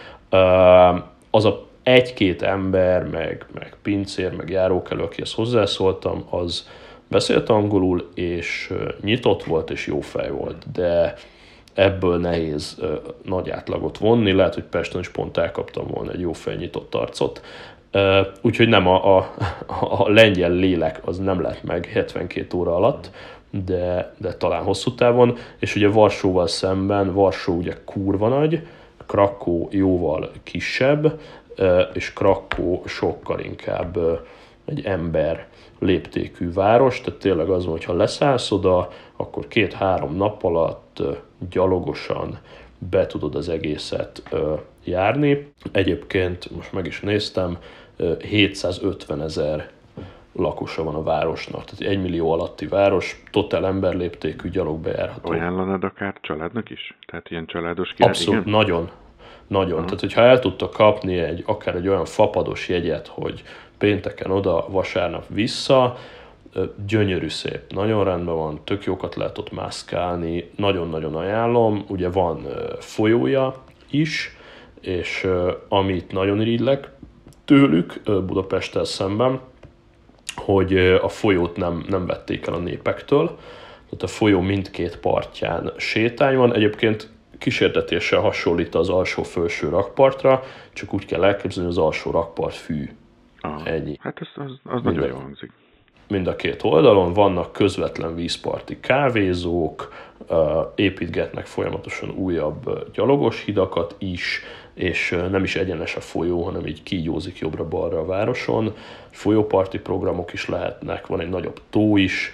[1.31, 6.69] Az a egy-két ember, meg, meg pincér, meg járókelő, akihez hozzászóltam, az
[7.09, 11.15] beszélt angolul, és nyitott volt, és jó fej volt, de
[11.75, 12.81] ebből nehéz
[13.25, 16.95] nagy átlagot vonni, lehet, hogy Pesten is pont elkaptam volna egy jó fej nyitott
[18.41, 19.33] Úgyhogy nem a, a,
[19.67, 23.11] a lengyel lélek az nem lett meg 72 óra alatt,
[23.51, 28.67] de, de talán hosszú távon, és ugye Varsóval szemben, Varsó ugye kurva nagy,
[29.07, 31.21] Krakó jóval kisebb,
[31.93, 33.99] és Krakó sokkal inkább
[34.65, 35.47] egy ember
[35.79, 41.03] léptékű város, tehát tényleg az, hogy ha leszállsz oda, akkor két-három nap alatt
[41.51, 42.39] gyalogosan
[42.91, 44.23] be tudod az egészet
[44.85, 45.53] járni.
[45.73, 47.59] Egyébként most meg is néztem,
[48.29, 49.71] 750 ezer
[50.33, 55.31] lakosa van a városnak, tehát egy millió alatti város, totál emberléptékű, gyalog bejárható.
[55.31, 56.97] Ajánlanod akár családnak is?
[57.07, 58.53] Tehát ilyen családos király, Abszolút, igen?
[58.53, 58.91] nagyon.
[59.47, 59.73] Nagyon.
[59.73, 59.85] Uh-huh.
[59.85, 63.43] Tehát, hogyha el tudtok kapni egy, akár egy olyan fapados jegyet, hogy
[63.79, 65.97] pénteken oda, vasárnap vissza,
[66.87, 72.47] gyönyörű szép, nagyon rendben van, tök jókat lehet ott mászkálni, nagyon-nagyon ajánlom, ugye van
[72.79, 73.55] folyója
[73.91, 74.37] is,
[74.81, 75.29] és
[75.69, 76.91] amit nagyon irigylek
[77.45, 79.41] tőlük Budapesttel szemben,
[80.37, 83.27] hogy a folyót nem, nem vették el a népektől,
[83.85, 86.55] tehát a folyó mindkét partján sétány van.
[86.55, 92.89] Egyébként kísértetéssel hasonlít az alsó-felső rakpartra, csak úgy kell elképzelni, az alsó rakpart fű.
[93.41, 93.97] Ah, Ennyi.
[94.01, 95.53] Hát ez, az, az nagyon jól hangzik.
[96.09, 99.93] Mind a két oldalon vannak közvetlen vízparti kávézók,
[100.75, 104.41] építgetnek folyamatosan újabb gyalogos hidakat is,
[104.75, 108.75] és nem is egyenes a folyó, hanem így kígyózik jobbra-balra a városon.
[109.11, 112.33] Folyóparti programok is lehetnek, van egy nagyobb tó is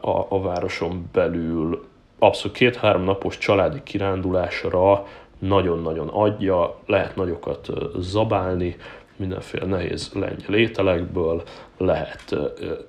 [0.00, 1.88] a, a városon belül.
[2.18, 5.06] Abszolút két-három napos családi kirándulásra
[5.38, 8.76] nagyon-nagyon adja, lehet nagyokat zabálni,
[9.16, 11.42] mindenféle nehéz lengyel ételekből,
[11.76, 12.36] lehet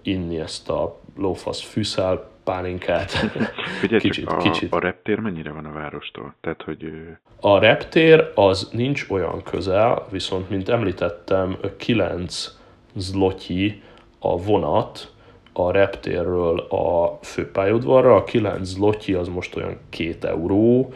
[0.01, 3.11] inni ezt a lófasz fűszál pálinkát.
[3.81, 4.73] Figyelj, kicsit, a, kicsit.
[4.73, 6.35] a reptér mennyire van a várostól?
[6.41, 6.91] Tehát, hogy...
[7.39, 12.57] A reptér az nincs olyan közel, viszont mint említettem, 9
[12.95, 13.81] zlotyi
[14.19, 15.13] a vonat
[15.53, 20.93] a reptérről a főpályaudvarra, a 9 zlotyi az most olyan 2 euró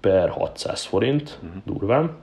[0.00, 1.62] per 600 forint, uh-huh.
[1.64, 2.16] durván.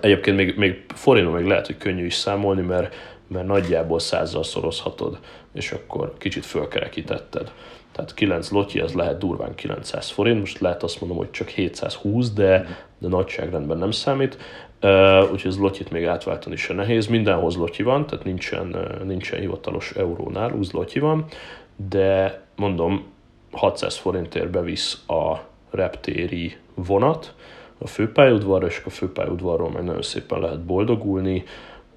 [0.00, 2.94] Egyébként még, még forinton még lehet, hogy könnyű is számolni, mert,
[3.26, 5.18] mert nagyjából százzal szorozhatod,
[5.52, 7.52] és akkor kicsit fölkerekítetted.
[7.98, 12.32] Tehát 9 lotyi, az lehet durván 900 forint, most lehet azt mondom, hogy csak 720,
[12.32, 12.66] de,
[12.98, 14.38] de nagyságrendben nem számít.
[14.82, 17.06] Uh, úgyhogy az lotyit még átváltani se nehéz.
[17.06, 21.24] Mindenhoz lotyi van, tehát nincsen, nincsen hivatalos eurónál, úgy lotyi van,
[21.88, 23.06] de mondom,
[23.52, 25.36] 600 forintért bevisz a
[25.70, 27.34] reptéri vonat
[27.78, 31.44] a főpályaudvarra, és a főpályaudvarról meg nagyon szépen lehet boldogulni.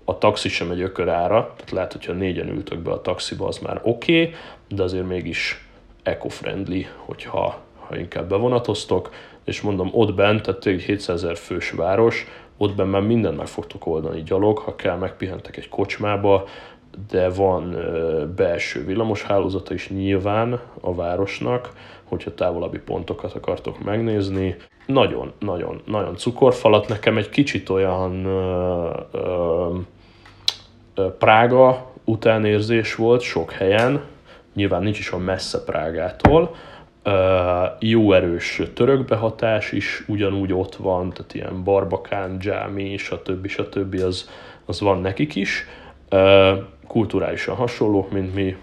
[0.05, 3.57] A taxi sem egy ökör ára, tehát lehet, hogyha négyen ültök be a taxiba, az
[3.57, 4.33] már oké, okay,
[4.67, 5.69] de azért mégis
[6.11, 9.09] eco-friendly, hogyha ha inkább bevonatoztok,
[9.43, 13.47] és mondom, ott bent, tehát egy 700 ezer fős város, ott bent már mindent meg
[13.47, 16.43] fogtok oldani gyalog, ha kell, megpihentek egy kocsmába,
[17.09, 17.75] de van
[18.35, 21.71] belső villamos hálózata is nyilván a városnak,
[22.03, 24.55] hogyha távolabbi pontokat akartok megnézni.
[24.85, 26.87] Nagyon, nagyon, nagyon cukorfalat.
[26.87, 34.01] Nekem egy kicsit olyan ö, ö, Prága utánérzés volt sok helyen,
[34.53, 36.55] nyilván nincs is olyan messze Prágától,
[37.79, 43.47] jó erős török behatás is ugyanúgy ott van, tehát ilyen Barbakán, Dzsámi, stb.
[43.47, 44.01] stb.
[44.05, 44.29] Az,
[44.65, 45.65] az van nekik is.
[46.87, 48.57] Kulturálisan hasonló, mint mi.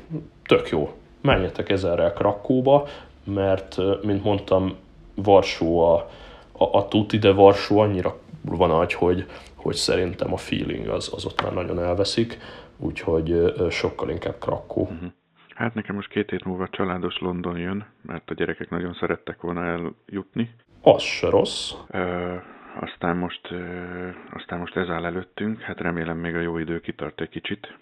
[0.46, 0.92] Tök jó.
[1.20, 2.88] Menjetek ezerrel Krakóba,
[3.24, 4.76] mert, mint mondtam,
[5.14, 6.10] Varsó a,
[6.52, 11.24] a, a tuti, de Varsó annyira van nagy, hogy, hogy szerintem a feeling az, az
[11.24, 12.38] ott már nagyon elveszik,
[12.76, 14.82] úgyhogy sokkal inkább Krakó.
[14.82, 15.10] Uh-huh.
[15.58, 19.64] Hát nekem most két hét múlva családos London jön, mert a gyerekek nagyon szerettek volna
[19.64, 20.54] eljutni.
[20.82, 21.72] Az se rossz.
[21.88, 22.34] Ö,
[22.80, 27.20] aztán most, ö, aztán most ez áll előttünk, hát remélem még a jó idő kitart
[27.20, 27.76] egy kicsit.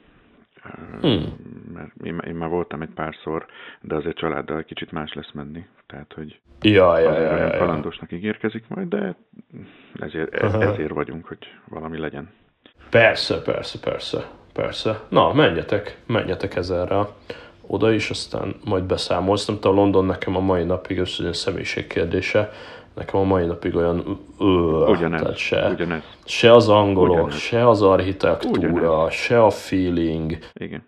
[1.00, 1.36] Hmm.
[1.74, 3.46] Mert én, én már voltam egy párszor,
[3.80, 5.66] de azért családdal egy kicsit más lesz menni.
[5.86, 9.16] Tehát, hogy ja, ja, azért ja, olyan ja, kalandosnak ígérkezik majd, de
[10.00, 12.30] ezért, ezért vagyunk, hogy valami legyen.
[12.90, 15.00] Persze, persze, persze, persze.
[15.08, 17.06] Na, menjetek, menjetek ezerre
[17.66, 19.46] oda is, aztán majd beszámolsz.
[19.46, 22.52] Nem tudom, London nekem a mai napig, egy személyiség kérdése,
[22.94, 24.20] nekem a mai napig olyan
[24.86, 26.02] ugyanez, tehát se, ugyanez.
[26.24, 27.36] se az angolok, ugyanez.
[27.36, 29.12] se az architektúra, ugyanez.
[29.12, 30.38] se a feeling.
[30.54, 30.84] Igen.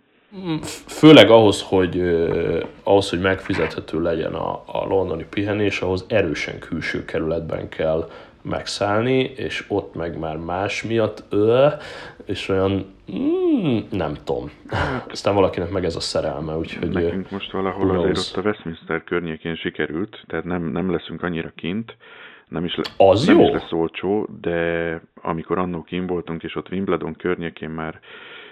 [0.87, 2.01] Főleg ahhoz, hogy,
[2.83, 8.11] ahhoz, hogy megfizethető legyen a, a londoni pihenés, ahhoz erősen külső kerületben kell
[8.43, 11.67] megszállni, és ott meg már más miatt, ö,
[12.29, 14.51] és olyan, mm, nem tudom.
[15.11, 16.89] Aztán valakinek meg ez a szerelme, úgyhogy...
[16.89, 21.97] Nekünk most valahol azért ott a Westminster környékén sikerült, tehát nem, nem leszünk annyira kint,
[22.49, 23.45] nem is, le, az nem jó.
[23.45, 28.01] is lesz olcsó, de amikor annó kim voltunk, és ott Wimbledon környékén már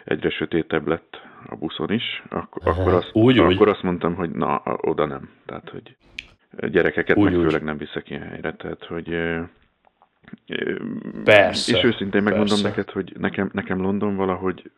[0.05, 3.69] egyre sötétebb lett a buszon is, akkor, akkor, azt, úgy, akkor úgy.
[3.69, 5.31] azt mondtam, hogy na, oda nem.
[5.47, 5.97] Tehát, hogy
[6.71, 8.55] gyerekeket úgy, meg főleg nem viszek ilyen helyre.
[8.55, 9.17] Tehát, hogy
[11.25, 11.77] Persze.
[11.77, 12.69] És őszintén megmondom persze.
[12.69, 14.71] neked, hogy nekem, nekem London valahogy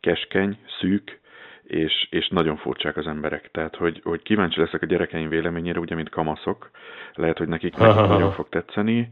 [0.00, 1.20] keskeny, szűk,
[1.62, 3.50] és, és nagyon furcsák az emberek.
[3.50, 6.70] Tehát, hogy, hogy kíváncsi leszek a gyerekeim véleményére, ugye, mint kamaszok.
[7.14, 9.08] Lehet, hogy nekik, nekik nagyon fog tetszeni.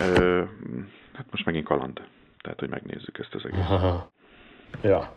[0.00, 0.42] Ö,
[1.12, 2.00] hát most megint kaland.
[2.40, 3.82] Tehát, hogy megnézzük ezt az egészet.
[4.82, 5.12] Ja.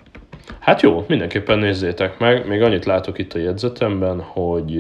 [0.59, 2.47] Hát jó, mindenképpen nézzétek meg.
[2.47, 4.75] Még annyit látok itt a jegyzetemben, hogy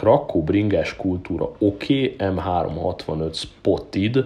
[0.00, 4.24] Krakó bringás kultúra oké, okay, M365 spotted,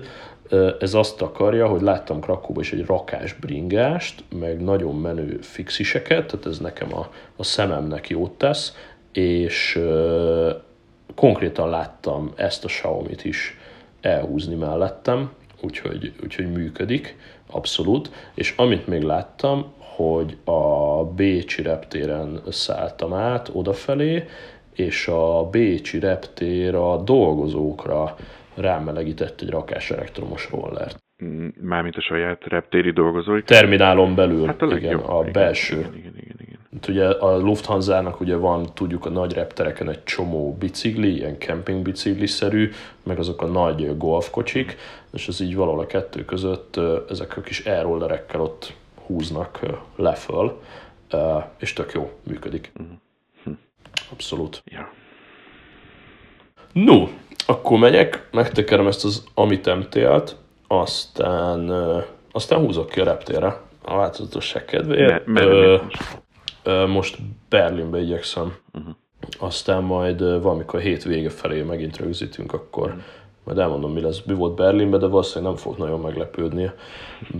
[0.78, 6.46] ez azt akarja, hogy láttam Krakóban is egy rakás bringást, meg nagyon menő fixiseket, tehát
[6.46, 8.76] ez nekem a, a szememnek jót tesz,
[9.12, 10.50] és uh,
[11.14, 13.58] konkrétan láttam ezt a Xiaomi-t is
[14.00, 17.16] elhúzni mellettem, úgyhogy, úgyhogy működik,
[17.50, 18.10] abszolút.
[18.34, 24.24] És amit még láttam, hogy a Bécsi reptéren szálltam át odafelé,
[24.74, 28.16] és a Bécsi reptér a dolgozókra
[28.54, 31.02] rámelegített egy rakás elektromos rollert.
[31.24, 33.42] Mm, mármint a saját reptéri dolgozói?
[33.42, 35.78] Terminálon belül, hát a legjobb, igen, a igen, belső.
[35.78, 36.58] Igen, igen, igen, igen.
[36.88, 41.36] ugye a Lufthansa-nak ugye van, tudjuk, a nagy reptereken egy csomó bicikli, ilyen
[41.82, 42.70] bicikli-szerű,
[43.02, 44.76] meg azok a nagy golfkocsik,
[45.12, 48.72] és ez így valahol a kettő között ezek a kis airrollerekkel ott
[49.06, 49.60] húznak
[49.96, 50.60] leföl,
[51.58, 52.72] és tök jó, működik.
[52.74, 52.96] Uh-huh.
[54.12, 54.62] Abszolút.
[54.66, 54.92] Ja.
[56.72, 57.08] No,
[57.46, 60.36] akkor megyek, megtekerem ezt az Amit MTL-t,
[60.66, 61.70] aztán,
[62.32, 65.26] aztán húzok ki a reptérre a változatosság kedvéért.
[65.26, 65.76] Me, ö,
[66.62, 68.54] ö, most Berlinbe igyekszem.
[68.72, 68.94] Uh-huh.
[69.38, 73.02] Aztán majd valamikor hét vége felé megint rögzítünk, akkor uh-huh.
[73.44, 74.22] majd elmondom, mi lesz.
[74.26, 76.70] Mi volt Berlinbe, de valószínűleg nem fog nagyon meglepődni.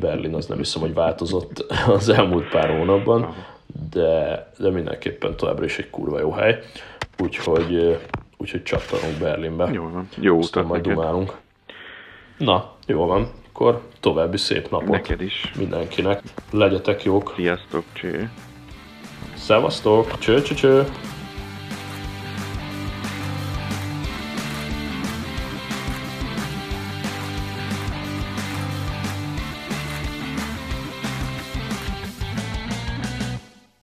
[0.00, 3.36] Berlin az nem hiszem, hogy változott az elmúlt pár hónapban, uh-huh.
[3.90, 6.58] De, de mindenképpen továbbra is egy kurva jó hely.
[7.18, 7.98] Úgyhogy
[8.36, 9.70] úgyhogy csattanunk Berlinbe.
[9.72, 10.08] Jó van.
[10.16, 11.36] Jó utat majd dumálunk.
[12.38, 13.30] Na, jó van.
[13.48, 14.88] Akkor további szép napot.
[14.88, 15.52] Neked is.
[15.58, 16.22] Mindenkinek.
[16.50, 17.32] Legyetek jók.
[17.36, 18.30] Sziasztok, cső.
[19.36, 20.84] Szevasztok, cső, cső, cső.